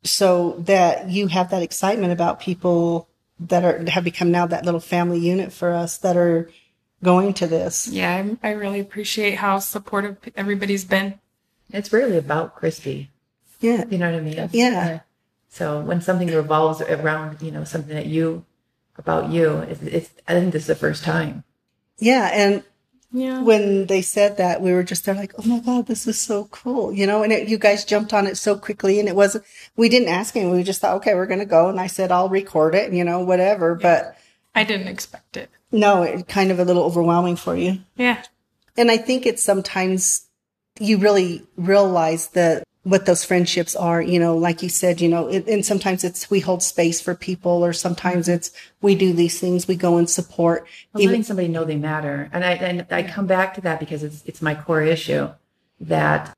[0.05, 4.79] so that you have that excitement about people that are have become now that little
[4.79, 6.49] family unit for us that are
[7.03, 7.87] going to this.
[7.87, 11.19] Yeah, I, I really appreciate how supportive everybody's been.
[11.71, 13.09] It's really about Christy.
[13.59, 13.85] Yeah.
[13.89, 14.35] You know what I mean?
[14.35, 14.49] Yeah.
[14.51, 14.99] yeah.
[15.49, 18.45] So when something revolves around, you know, something that you,
[18.97, 21.43] about you, it's, it's, I think this is the first time.
[21.97, 22.29] Yeah.
[22.31, 22.63] And
[23.15, 23.41] yeah.
[23.41, 26.45] when they said that, we were just there like, oh my God, this is so
[26.51, 29.45] cool, you know, and it, you guys jumped on it so quickly and it wasn't,
[29.77, 30.51] we didn't ask him.
[30.51, 31.69] We just thought, okay, we're going to go.
[31.69, 33.77] And I said, I'll record it, you know, whatever.
[33.79, 33.81] Yeah.
[33.81, 34.17] But
[34.53, 35.49] I didn't expect it.
[35.71, 37.79] No, it kind of a little overwhelming for you.
[37.95, 38.21] Yeah.
[38.77, 40.27] And I think it's sometimes
[40.79, 45.27] you really realize that what those friendships are, you know, like you said, you know,
[45.27, 48.35] it, and sometimes it's we hold space for people or sometimes mm-hmm.
[48.35, 50.67] it's we do these things, we go and support.
[50.93, 52.29] Well, Even, letting somebody know they matter.
[52.31, 55.29] And I, and I come back to that because it's, it's my core issue
[55.79, 56.31] that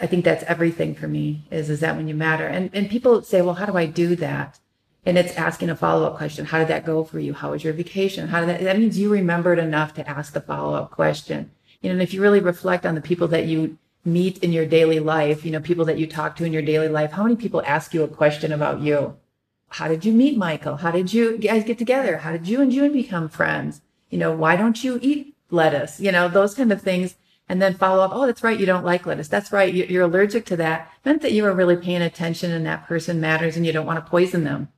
[0.00, 3.22] I think that's everything for me is, is that when you matter and, and people
[3.22, 4.58] say, well, how do I do that?
[5.06, 6.44] And it's asking a follow up question.
[6.44, 7.34] How did that go for you?
[7.34, 8.26] How was your vacation?
[8.26, 11.52] How did that, that means you remembered enough to ask the follow up question.
[11.82, 14.66] You know, and if you really reflect on the people that you meet in your
[14.66, 17.36] daily life, you know, people that you talk to in your daily life, how many
[17.36, 19.16] people ask you a question about you?
[19.68, 20.76] How did you meet Michael?
[20.76, 22.18] How did you guys get together?
[22.18, 23.80] How did you and June become friends?
[24.10, 25.98] You know, why don't you eat lettuce?
[26.00, 27.16] You know, those kind of things.
[27.46, 28.12] And then follow up.
[28.14, 28.58] Oh, that's right.
[28.58, 29.28] You don't like lettuce.
[29.28, 29.72] That's right.
[29.74, 30.90] You're allergic to that.
[31.04, 34.02] Meant that you were really paying attention and that person matters and you don't want
[34.02, 34.68] to poison them.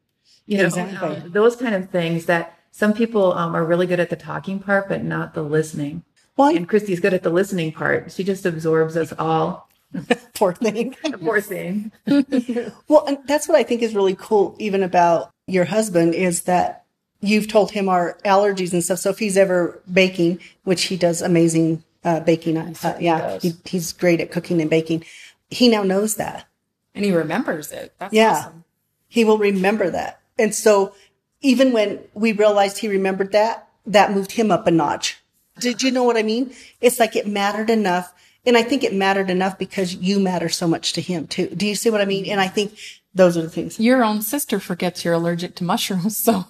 [0.47, 1.17] You know, Exactly.
[1.17, 4.59] um, those kind of things that some people um, are really good at the talking
[4.59, 6.03] part, but not the listening.
[6.37, 8.13] Well, And Christy's good at the listening part.
[8.13, 9.69] She just absorbs us all.
[10.35, 10.95] poor thing.
[11.25, 11.93] Poor thing.
[12.89, 16.85] Well, and that's what I think is really cool, even about your husband, is that
[17.21, 18.99] you've told him our allergies and stuff.
[18.99, 23.43] So if he's ever baking, which he does amazing uh, baking, uh, certainly yeah, does.
[23.43, 25.05] he, he's great at cooking and baking.
[25.51, 26.47] He now knows that.
[26.95, 27.95] And he remembers it.
[27.99, 28.33] That's Yeah.
[28.33, 28.65] awesome.
[29.09, 30.21] He will remember that.
[30.39, 30.95] And so
[31.41, 35.23] even when we realized he remembered that, that moved him up a notch.
[35.59, 36.53] Did you know what I mean?
[36.81, 38.13] It's like it mattered enough.
[38.45, 41.49] And I think it mattered enough because you matter so much to him too.
[41.49, 42.27] Do you see what I mean?
[42.27, 42.79] And I think
[43.15, 43.81] those are the things.
[43.81, 46.45] Your own sister forgets you're allergic to mushrooms, so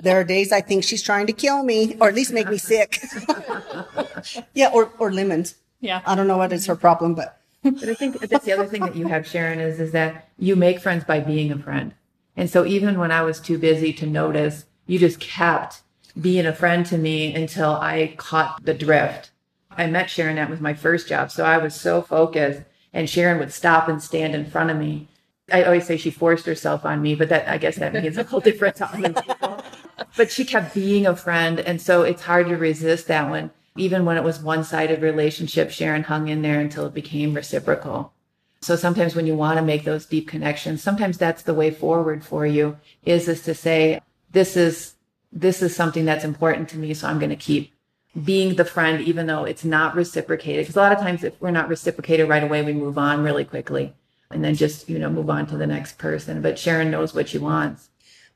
[0.00, 2.56] There are days I think she's trying to kill me or at least make me
[2.56, 3.02] sick.
[4.54, 5.56] yeah, or, or lemons.
[5.80, 6.00] yeah.
[6.06, 8.82] I don't know what is her problem, but But I think that's the other thing
[8.82, 11.92] that you have, Sharon, is is that you make friends by being a friend.
[12.36, 15.82] And so even when I was too busy to notice, you just kept
[16.20, 19.30] being a friend to me until I caught the drift.
[19.70, 21.30] I met Sharon, that was my first job.
[21.30, 25.08] So I was so focused and Sharon would stop and stand in front of me.
[25.52, 28.24] I always say she forced herself on me, but that I guess that means a
[28.24, 29.62] whole different people.
[30.16, 31.60] But she kept being a friend.
[31.60, 33.50] And so it's hard to resist that one.
[33.76, 38.12] Even when it was one sided relationship, Sharon hung in there until it became reciprocal.
[38.60, 42.24] So sometimes when you want to make those deep connections, sometimes that's the way forward
[42.24, 44.00] for you is, is to say,
[44.32, 44.94] this is,
[45.32, 46.94] this is something that's important to me.
[46.94, 47.72] So I'm going to keep
[48.24, 50.64] being the friend, even though it's not reciprocated.
[50.64, 53.44] Because a lot of times if we're not reciprocated right away, we move on really
[53.44, 53.94] quickly
[54.30, 56.42] and then just, you know, move on to the next person.
[56.42, 57.90] But Sharon knows what she wants.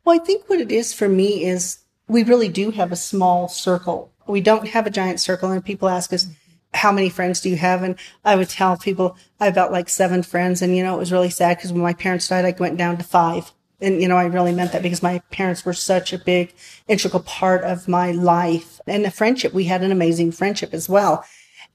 [0.05, 1.79] Well, I think what it is for me is
[2.09, 4.13] we really do have a small circle.
[4.27, 5.51] We don't have a giant circle.
[5.51, 6.27] And people ask us,
[6.75, 7.83] how many friends do you have?
[7.83, 10.63] And I would tell people I have about like seven friends.
[10.63, 12.97] And, you know, it was really sad because when my parents died, I went down
[12.97, 13.53] to five.
[13.83, 16.55] And, you know, I really meant that because my parents were such a big
[16.89, 19.53] integral part of my life and the friendship.
[19.53, 21.25] We had an amazing friendship as well.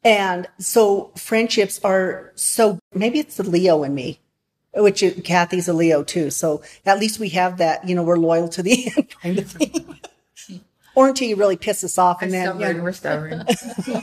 [0.04, 4.20] And so friendships are so maybe it's the Leo in me
[4.82, 6.30] which is- Kathy's a Leo too.
[6.30, 9.52] So at least we have that, you know, we're loyal to the end kind of
[9.52, 10.00] thing.
[10.96, 13.46] or until you really piss us off and then, stubborn, we're stubborn.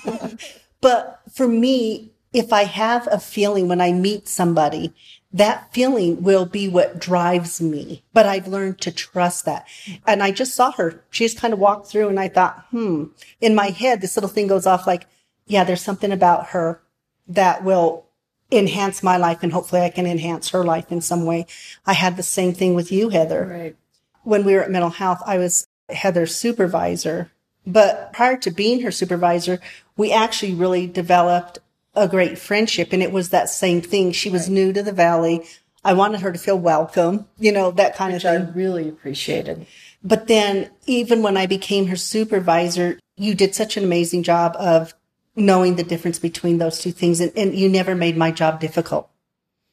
[0.80, 4.92] but for me, if I have a feeling when I meet somebody,
[5.34, 8.04] that feeling will be what drives me.
[8.12, 9.66] But I've learned to trust that.
[10.06, 11.02] And I just saw her.
[11.10, 13.06] She just kind of walked through and I thought, hmm,
[13.40, 15.06] in my head, this little thing goes off like,
[15.46, 16.80] yeah, there's something about her
[17.26, 18.06] that will
[18.52, 21.46] enhance my life and hopefully I can enhance her life in some way.
[21.84, 23.46] I had the same thing with you, Heather.
[23.50, 23.76] Right.
[24.22, 27.32] When we were at mental health, I was Heather's supervisor.
[27.66, 29.58] But prior to being her supervisor,
[29.96, 31.58] we actually really developed
[31.96, 32.92] a great friendship.
[32.92, 34.12] And it was that same thing.
[34.12, 35.44] She was new to the valley.
[35.84, 39.66] I wanted her to feel welcome, you know, that kind Which of I really appreciated.
[40.02, 44.94] But then even when I became her supervisor, you did such an amazing job of
[45.36, 47.20] knowing the difference between those two things.
[47.20, 49.10] And, and you never made my job difficult.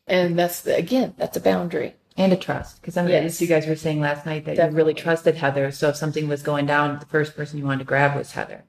[0.07, 1.95] And that's, the, again, that's a boundary.
[2.17, 2.81] and a trust.
[2.81, 3.39] Because some of Yes.
[3.39, 5.71] you guys were saying last night that you really trusted Heather.
[5.71, 8.65] So if something was going down, the first person you wanted to grab was Heather.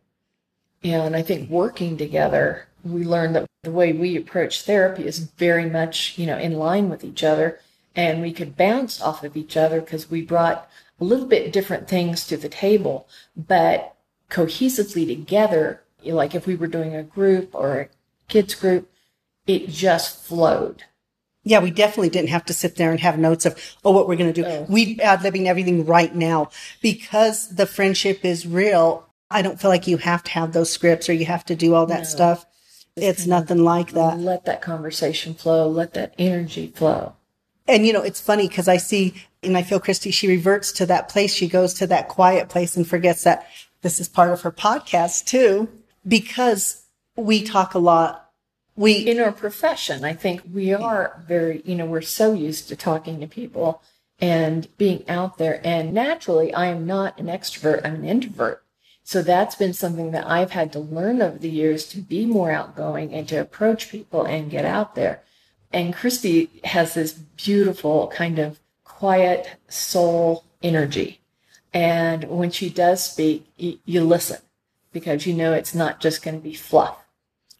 [0.83, 5.21] Yeah, and I think working together, we learned that the way we approach therapy is
[5.21, 7.61] very much, you know, in line with each other.
[7.95, 10.69] And we could bounce off of each other because we brought
[11.01, 13.07] a little bit different things to the table,
[13.37, 13.97] but
[14.31, 17.89] cohesively together, like if we were doing a group or a
[18.29, 18.91] kids group,
[19.47, 20.85] it just flowed.
[21.45, 24.17] Yeah, we definitely didn't have to sit there and have notes of, oh, what we're
[24.17, 24.49] going to do.
[24.49, 24.67] Oh.
[24.69, 26.51] We ad libbing everything right now
[26.81, 29.09] because the friendship is real.
[29.33, 31.75] I don't feel like you have to have those scripts or you have to do
[31.75, 32.05] all that No.
[32.05, 32.47] stuff.
[32.97, 34.19] It's nothing like that.
[34.19, 37.15] Let that conversation flow, let that energy flow.
[37.67, 40.87] And you know, it's funny because I see, and I feel Christy, she reverts to
[40.87, 41.33] that place.
[41.33, 43.47] She goes to that quiet place and forgets that
[43.83, 45.69] this is part of her podcast too,
[46.07, 46.83] because
[47.17, 48.31] we talk a lot.
[48.77, 52.77] We, in our profession, I think we are very, you know, we're so used to
[52.77, 53.83] talking to people
[54.19, 55.61] and being out there.
[55.65, 58.63] And naturally, I am not an extrovert, I'm an introvert.
[59.05, 62.51] So that's been something that I've had to learn over the years to be more
[62.51, 65.23] outgoing and to approach people and get out there.
[65.73, 71.21] And Christy has this beautiful kind of quiet soul energy.
[71.75, 74.39] And when she does speak, you, you listen
[74.93, 76.99] because you know it's not just going to be fluff.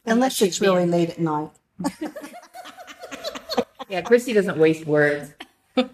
[0.05, 1.51] Unless she's it's really late at night.
[3.93, 5.35] Yeah, Christy doesn't waste words.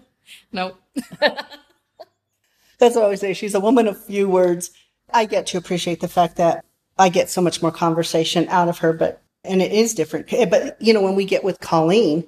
[0.51, 0.81] Nope.
[1.19, 3.33] That's what I always say.
[3.33, 4.71] She's a woman of few words.
[5.13, 6.65] I get to appreciate the fact that
[6.97, 10.31] I get so much more conversation out of her, but, and it is different.
[10.33, 12.25] Eh, But, you know, when we get with Colleen,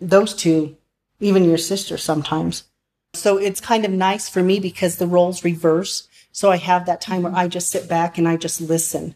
[0.00, 0.76] those two,
[1.20, 2.64] even your sister sometimes.
[3.12, 6.08] So it's kind of nice for me because the roles reverse.
[6.32, 9.14] So I have that time where I just sit back and I just listen,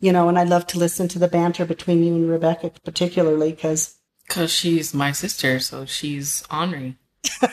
[0.00, 3.50] you know, and I love to listen to the banter between you and Rebecca, particularly
[3.52, 3.96] because
[4.26, 6.96] Because she's my sister, so she's Henri.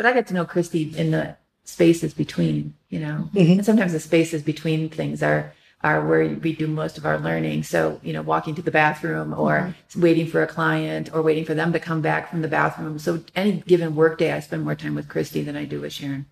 [0.00, 3.58] But I get to know Christy in the spaces between, you know, Mhm.
[3.58, 5.52] and sometimes the spaces between things are
[5.82, 7.62] are where we do most of our learning.
[7.62, 11.54] So, you know, walking to the bathroom or waiting for a client or waiting for
[11.54, 12.98] them to come back from the bathroom.
[12.98, 16.26] So any given workday, I spend more time with Christy than I do with Sharon.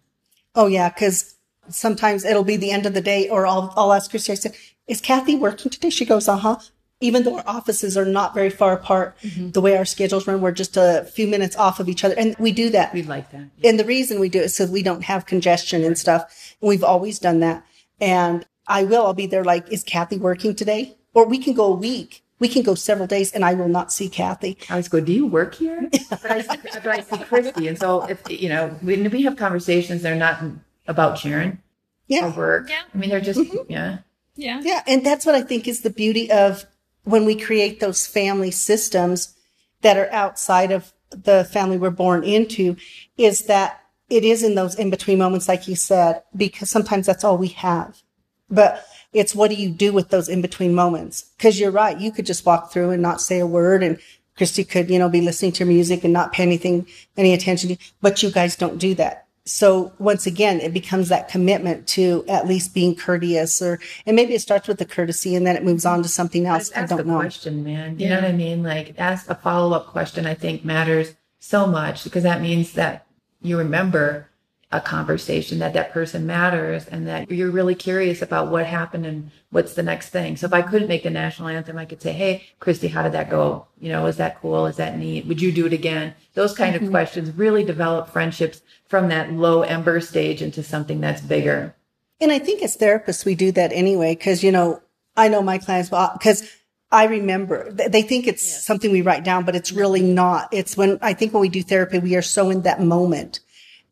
[0.54, 1.36] Oh yeah, because
[1.70, 4.32] sometimes it'll be the end of the day, or I'll I'll ask Christy.
[4.32, 4.54] I said,
[4.86, 6.58] "Is Kathy working today?" She goes, "Uh huh."
[7.00, 9.50] Even though our offices are not very far apart, mm-hmm.
[9.50, 12.34] the way our schedules run, we're just a few minutes off of each other, and
[12.38, 12.92] we do that.
[12.92, 13.50] We like that.
[13.62, 16.56] And the reason we do it is so we don't have congestion and stuff.
[16.60, 17.64] We've always done that.
[18.00, 19.06] And I will.
[19.06, 19.44] I'll be there.
[19.44, 20.96] Like, is Kathy working today?
[21.14, 22.22] Or we can go a week.
[22.40, 24.58] We can go several days, and I will not see Kathy.
[24.68, 27.76] I always go, "Do you work here?" but I, see- but I see Christy, and
[27.76, 30.42] so if you know, when we have conversations, they're not
[30.86, 31.58] about Sharon or
[32.06, 32.68] Yeah, work.
[32.70, 32.82] Yeah.
[32.94, 33.70] I mean, they're just mm-hmm.
[33.70, 33.98] yeah.
[34.36, 34.60] Yeah.
[34.62, 36.64] Yeah, and that's what I think is the beauty of
[37.08, 39.34] when we create those family systems
[39.80, 42.76] that are outside of the family we're born into
[43.16, 43.80] is that
[44.10, 47.48] it is in those in between moments, like you said, because sometimes that's all we
[47.48, 48.02] have.
[48.50, 51.22] But it's what do you do with those in between moments?
[51.38, 53.98] Because you're right, you could just walk through and not say a word, and
[54.36, 56.86] Christy could, you know, be listening to music and not pay anything,
[57.16, 57.78] any attention to.
[58.02, 59.27] But you guys don't do that.
[59.48, 64.34] So once again, it becomes that commitment to at least being courteous, or and maybe
[64.34, 66.68] it starts with the courtesy and then it moves on to something else.
[66.68, 67.18] Just I don't a know.
[67.18, 67.98] question, man.
[67.98, 68.62] You know what I mean?
[68.62, 70.26] Like ask a follow up question.
[70.26, 73.06] I think matters so much because that means that
[73.40, 74.27] you remember
[74.70, 79.30] a conversation that that person matters and that you're really curious about what happened and
[79.50, 80.36] what's the next thing.
[80.36, 83.12] So if I couldn't make the national anthem, I could say, "Hey, Christy, how did
[83.12, 83.66] that go?
[83.80, 84.66] You know, is that cool?
[84.66, 85.26] Is that neat?
[85.26, 86.90] Would you do it again?" Those kind of mm-hmm.
[86.90, 91.74] questions really develop friendships from that low ember stage into something that's bigger.
[92.20, 94.82] And I think as therapists, we do that anyway, because, you know,
[95.16, 96.50] I know my clients, because
[96.90, 100.14] I remember they think it's something we write down, but it's really mm-hmm.
[100.14, 100.48] not.
[100.52, 103.40] It's when I think when we do therapy, we are so in that moment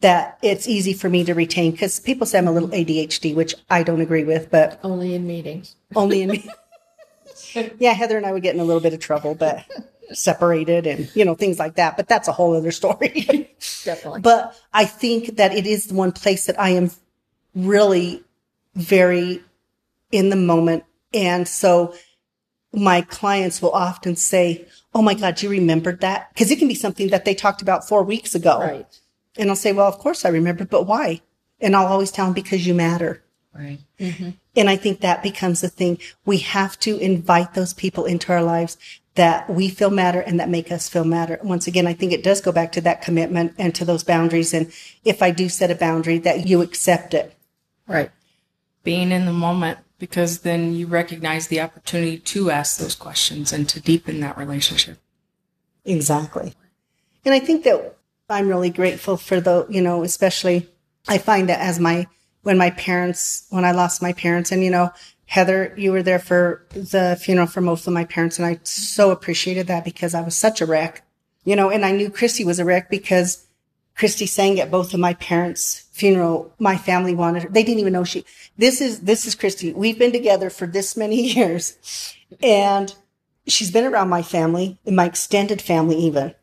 [0.00, 3.54] that it's easy for me to retain because people say I'm a little ADHD, which
[3.70, 5.74] I don't agree with, but Only in meetings.
[5.94, 6.50] only in me.
[7.78, 9.64] yeah, Heather and I would get in a little bit of trouble, but
[10.12, 11.96] separated and, you know, things like that.
[11.96, 13.50] But that's a whole other story.
[13.84, 14.20] Definitely.
[14.20, 16.90] But I think that it is the one place that I am
[17.54, 18.22] really
[18.74, 19.42] very
[20.12, 20.84] in the moment.
[21.14, 21.94] And so
[22.72, 26.34] my clients will often say, Oh my God, you remembered that?
[26.36, 28.60] Cause it can be something that they talked about four weeks ago.
[28.60, 29.00] right.
[29.36, 31.20] And I'll say, well, of course I remember, but why?
[31.60, 33.22] And I'll always tell them because you matter.
[33.54, 33.78] Right.
[33.98, 34.30] Mm-hmm.
[34.56, 35.98] And I think that becomes the thing.
[36.24, 38.76] We have to invite those people into our lives
[39.14, 41.38] that we feel matter and that make us feel matter.
[41.42, 44.52] Once again, I think it does go back to that commitment and to those boundaries.
[44.52, 44.70] And
[45.04, 47.34] if I do set a boundary, that you accept it.
[47.88, 48.10] Right.
[48.84, 53.66] Being in the moment because then you recognize the opportunity to ask those questions and
[53.70, 54.98] to deepen that relationship.
[55.84, 56.54] Exactly.
[57.24, 57.96] And I think that
[58.28, 60.68] I'm really grateful for the, you know, especially
[61.06, 62.06] I find that as my,
[62.42, 64.92] when my parents, when I lost my parents and, you know,
[65.26, 68.38] Heather, you were there for the funeral for most of my parents.
[68.38, 71.04] And I so appreciated that because I was such a wreck,
[71.44, 73.46] you know, and I knew Christy was a wreck because
[73.96, 76.52] Christy sang at both of my parents' funeral.
[76.58, 77.48] My family wanted her.
[77.48, 78.24] They didn't even know she,
[78.56, 79.72] this is, this is Christy.
[79.72, 81.76] We've been together for this many years
[82.42, 82.94] and
[83.46, 86.34] she's been around my family and my extended family even.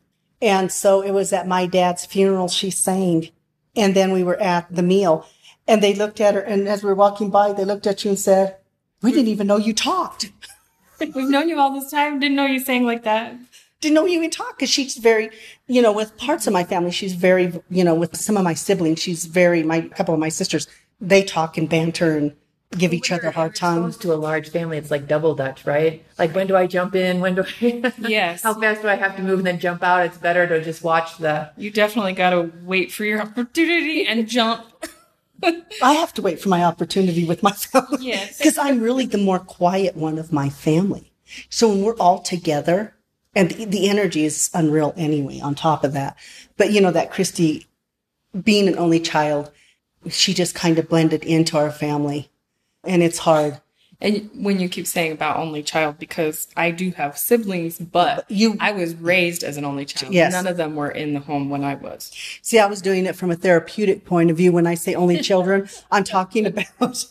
[0.44, 3.30] And so it was at my dad's funeral she sang.
[3.74, 5.26] And then we were at the meal
[5.66, 6.40] and they looked at her.
[6.40, 8.58] And as we were walking by, they looked at you and said,
[9.00, 10.30] we didn't even know you talked.
[11.00, 12.20] We've known you all this time.
[12.20, 13.34] Didn't know you sang like that.
[13.80, 15.30] Didn't know you even talk because she's very,
[15.66, 18.54] you know, with parts of my family, she's very, you know, with some of my
[18.54, 20.68] siblings, she's very, my couple of my sisters,
[21.00, 22.34] they talk and banter and
[22.78, 23.78] give each other a hard time.
[23.78, 26.04] Exposed to a large family, it's like double dutch, right?
[26.18, 27.20] Like when do I jump in?
[27.20, 27.92] When do I?
[27.98, 28.42] Yes.
[28.42, 30.06] How fast do I have to move and then jump out?
[30.06, 31.50] It's better to just watch the.
[31.56, 34.64] You definitely got to wait for your opportunity and jump.
[35.82, 38.06] I have to wait for my opportunity with my family.
[38.06, 38.38] Yes.
[38.38, 41.12] Because I'm really the more quiet one of my family.
[41.50, 42.94] So when we're all together,
[43.36, 46.16] And the, the energy is unreal anyway, on top of that.
[46.56, 47.66] But you know, that Christy
[48.42, 49.50] being an only child,
[50.08, 52.30] she just kind of blended into our family.
[52.86, 53.60] And it's hard.
[54.00, 58.56] And when you keep saying about only child, because I do have siblings, but You-
[58.60, 60.12] I was raised as an only child.
[60.12, 60.32] Yes.
[60.32, 62.10] None of them were in the home when I was.
[62.42, 64.52] See, I was doing it from a therapeutic point of view.
[64.52, 67.06] When I say only children, I'm talking about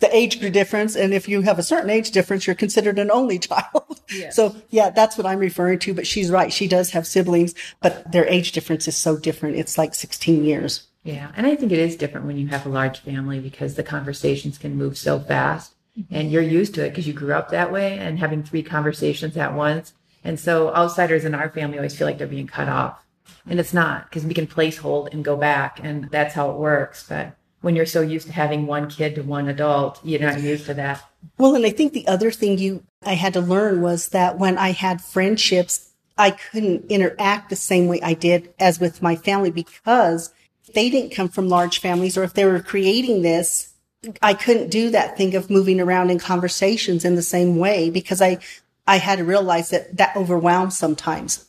[0.00, 0.96] the age difference.
[0.96, 4.00] And if you have a certain age difference, you're considered an only child.
[4.30, 5.94] So yeah, that's what I'm referring to.
[5.94, 6.52] But she's right.
[6.52, 9.56] She does have siblings, but their age difference is so different.
[9.56, 10.88] It's like 16 years.
[11.04, 13.82] Yeah, and I think it is different when you have a large family because the
[13.82, 16.14] conversations can move so fast mm-hmm.
[16.14, 19.36] and you're used to it because you grew up that way and having three conversations
[19.36, 19.94] at once.
[20.22, 23.04] And so outsiders in our family always feel like they're being cut off.
[23.46, 26.56] And it's not because we can place hold and go back and that's how it
[26.56, 27.04] works.
[27.08, 30.66] But when you're so used to having one kid to one adult, you're not used
[30.66, 31.02] to that.
[31.38, 34.58] Well, and I think the other thing you I had to learn was that when
[34.58, 39.50] I had friendships, I couldn't interact the same way I did as with my family
[39.50, 40.32] because
[40.72, 43.72] they didn't come from large families or if they were creating this,
[44.20, 48.20] I couldn't do that thing of moving around in conversations in the same way because
[48.20, 48.38] I
[48.86, 51.46] I had to realize that that overwhelms sometimes.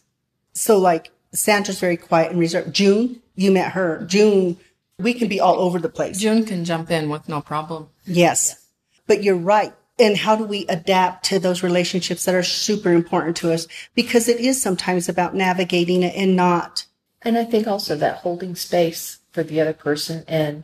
[0.53, 2.73] So like Sandra's very quiet and reserved.
[2.73, 4.05] June, you met her.
[4.05, 4.57] June,
[4.99, 6.19] we can be all over the place.
[6.19, 7.89] June can jump in with no problem.
[8.05, 8.67] Yes.
[9.07, 9.73] But you're right.
[9.99, 13.67] And how do we adapt to those relationships that are super important to us?
[13.93, 16.85] Because it is sometimes about navigating it and not.
[17.23, 20.63] And I think also that holding space for the other person and,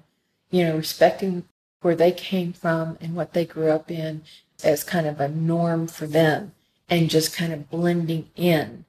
[0.51, 1.45] you know, respecting
[1.81, 4.23] where they came from and what they grew up in
[4.63, 6.51] as kind of a norm for them
[6.89, 8.85] and just kind of blending in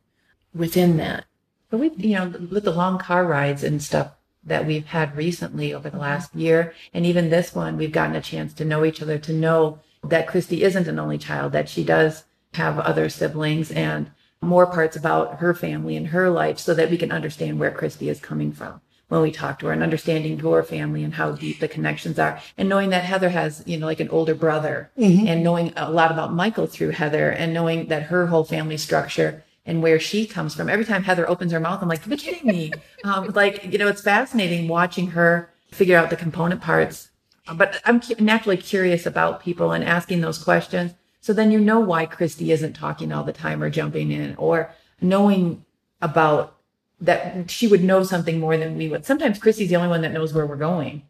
[0.54, 1.24] within that.
[1.70, 4.12] But we, you know, with the long car rides and stuff
[4.42, 8.20] that we've had recently over the last year, and even this one, we've gotten a
[8.20, 11.84] chance to know each other, to know that Christy isn't an only child, that she
[11.84, 14.10] does have other siblings and
[14.42, 18.08] more parts about her family and her life so that we can understand where Christy
[18.08, 21.60] is coming from when we talk to her and understanding your family and how deep
[21.60, 25.44] the connections are and knowing that Heather has, you know, like an older brother and
[25.44, 29.82] knowing a lot about Michael through Heather and knowing that her whole family structure and
[29.82, 30.70] where she comes from.
[30.70, 32.72] Every time Heather opens her mouth, I'm like, you're kidding me.
[33.04, 37.10] um, like, you know, it's fascinating watching her figure out the component parts.
[37.52, 40.92] But I'm cu- naturally curious about people and asking those questions.
[41.20, 44.72] So then you know why Christy isn't talking all the time or jumping in or
[45.00, 45.64] knowing
[46.00, 46.56] about
[47.00, 49.06] that she would know something more than we would.
[49.06, 51.02] Sometimes Christy's the only one that knows where we're going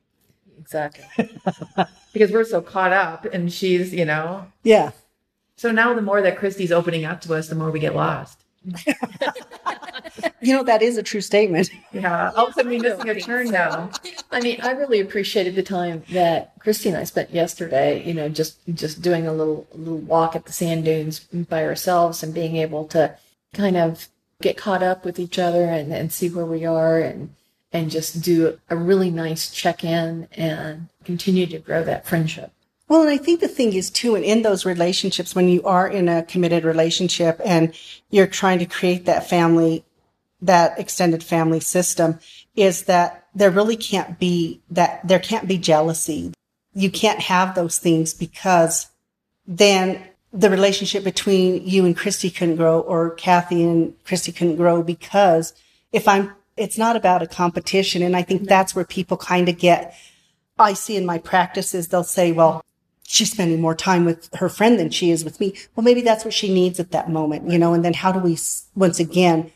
[0.60, 1.04] Exactly.
[2.12, 4.46] because we're so caught up and she's, you know.
[4.62, 4.92] Yeah.
[5.56, 8.44] So now the more that Christy's opening up to us, the more we get lost.
[10.40, 11.70] You know, that is a true statement.
[11.92, 12.30] Yeah.
[12.34, 13.90] All of a sudden we're missing a turn now.
[14.30, 18.28] I mean, I really appreciated the time that Christy and I spent yesterday, you know,
[18.28, 22.32] just just doing a little a little walk at the sand dunes by ourselves and
[22.32, 23.16] being able to
[23.52, 24.08] kind of
[24.40, 27.34] get caught up with each other and, and see where we are and
[27.72, 32.50] and just do a really nice check-in and continue to grow that friendship.
[32.90, 35.86] Well, and I think the thing is too, and in those relationships, when you are
[35.86, 37.72] in a committed relationship and
[38.10, 39.84] you're trying to create that family,
[40.42, 42.18] that extended family system,
[42.56, 46.32] is that there really can't be that, there can't be jealousy.
[46.74, 48.88] You can't have those things because
[49.46, 54.82] then the relationship between you and Christy couldn't grow or Kathy and Christy couldn't grow
[54.82, 55.54] because
[55.92, 58.02] if I'm, it's not about a competition.
[58.02, 59.94] And I think that's where people kind of get,
[60.58, 62.64] I see in my practices, they'll say, well,
[63.10, 65.52] she's spending more time with her friend than she is with me.
[65.74, 68.20] Well, maybe that's what she needs at that moment, you know, and then how do
[68.20, 68.38] we,
[68.76, 69.50] once again,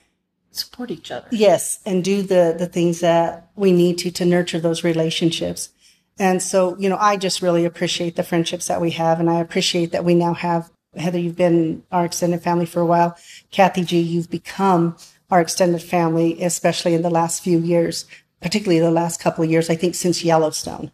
[0.51, 1.29] Support each other.
[1.31, 5.71] yes, and do the, the things that we need to, to nurture those relationships.
[6.19, 9.21] And so, you know, I just really appreciate the friendships that we have.
[9.21, 12.87] And I appreciate that we now have, Heather, you've been our extended family for a
[12.87, 13.17] while.
[13.53, 14.97] Kathy G, you've become
[15.31, 18.07] our extended family, especially in the last few years,
[18.41, 20.93] particularly the last couple of years, I think since Yellowstone.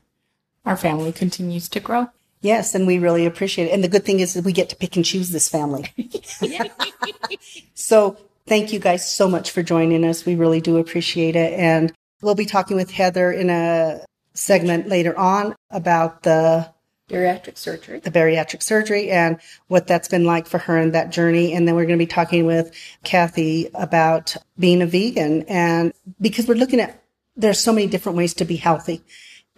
[0.64, 2.08] Our family continues to grow.
[2.42, 3.72] Yes, and we really appreciate it.
[3.72, 5.92] And the good thing is that we get to pick and choose this family.
[7.74, 8.16] so
[8.46, 10.24] thank you guys so much for joining us.
[10.24, 11.52] We really do appreciate it.
[11.52, 16.72] And we'll be talking with Heather in a segment later on about the
[17.10, 17.98] Bariatric surgery.
[17.98, 21.52] the bariatric surgery and what that's been like for her and that journey.
[21.52, 22.72] And then we're going to be talking with
[23.02, 25.42] Kathy about being a vegan.
[25.42, 27.02] And because we're looking at,
[27.36, 29.02] there's so many different ways to be healthy.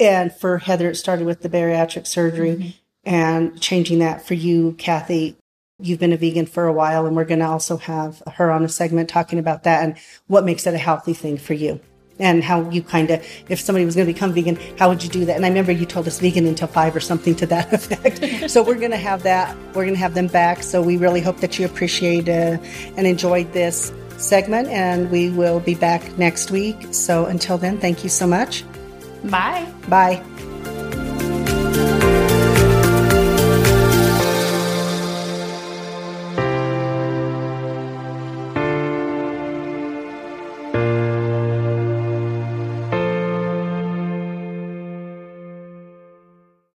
[0.02, 5.36] And for Heather, it started with the bariatric surgery and changing that for you, Kathy.
[5.78, 8.64] You've been a vegan for a while and we're going to also have her on
[8.64, 9.96] a segment talking about that and
[10.26, 11.80] what makes it a healthy thing for you.
[12.18, 15.08] and how you kind of, if somebody was going to become vegan, how would you
[15.08, 15.36] do that?
[15.36, 18.50] And I remember you told us vegan until five or something to that effect.
[18.50, 19.56] so we're going to have that.
[19.68, 20.62] We're going to have them back.
[20.62, 22.58] So we really hope that you appreciate uh,
[22.96, 26.76] and enjoyed this segment, and we will be back next week.
[26.92, 28.62] So until then, thank you so much.
[29.24, 29.66] Bye.
[29.88, 30.22] Bye.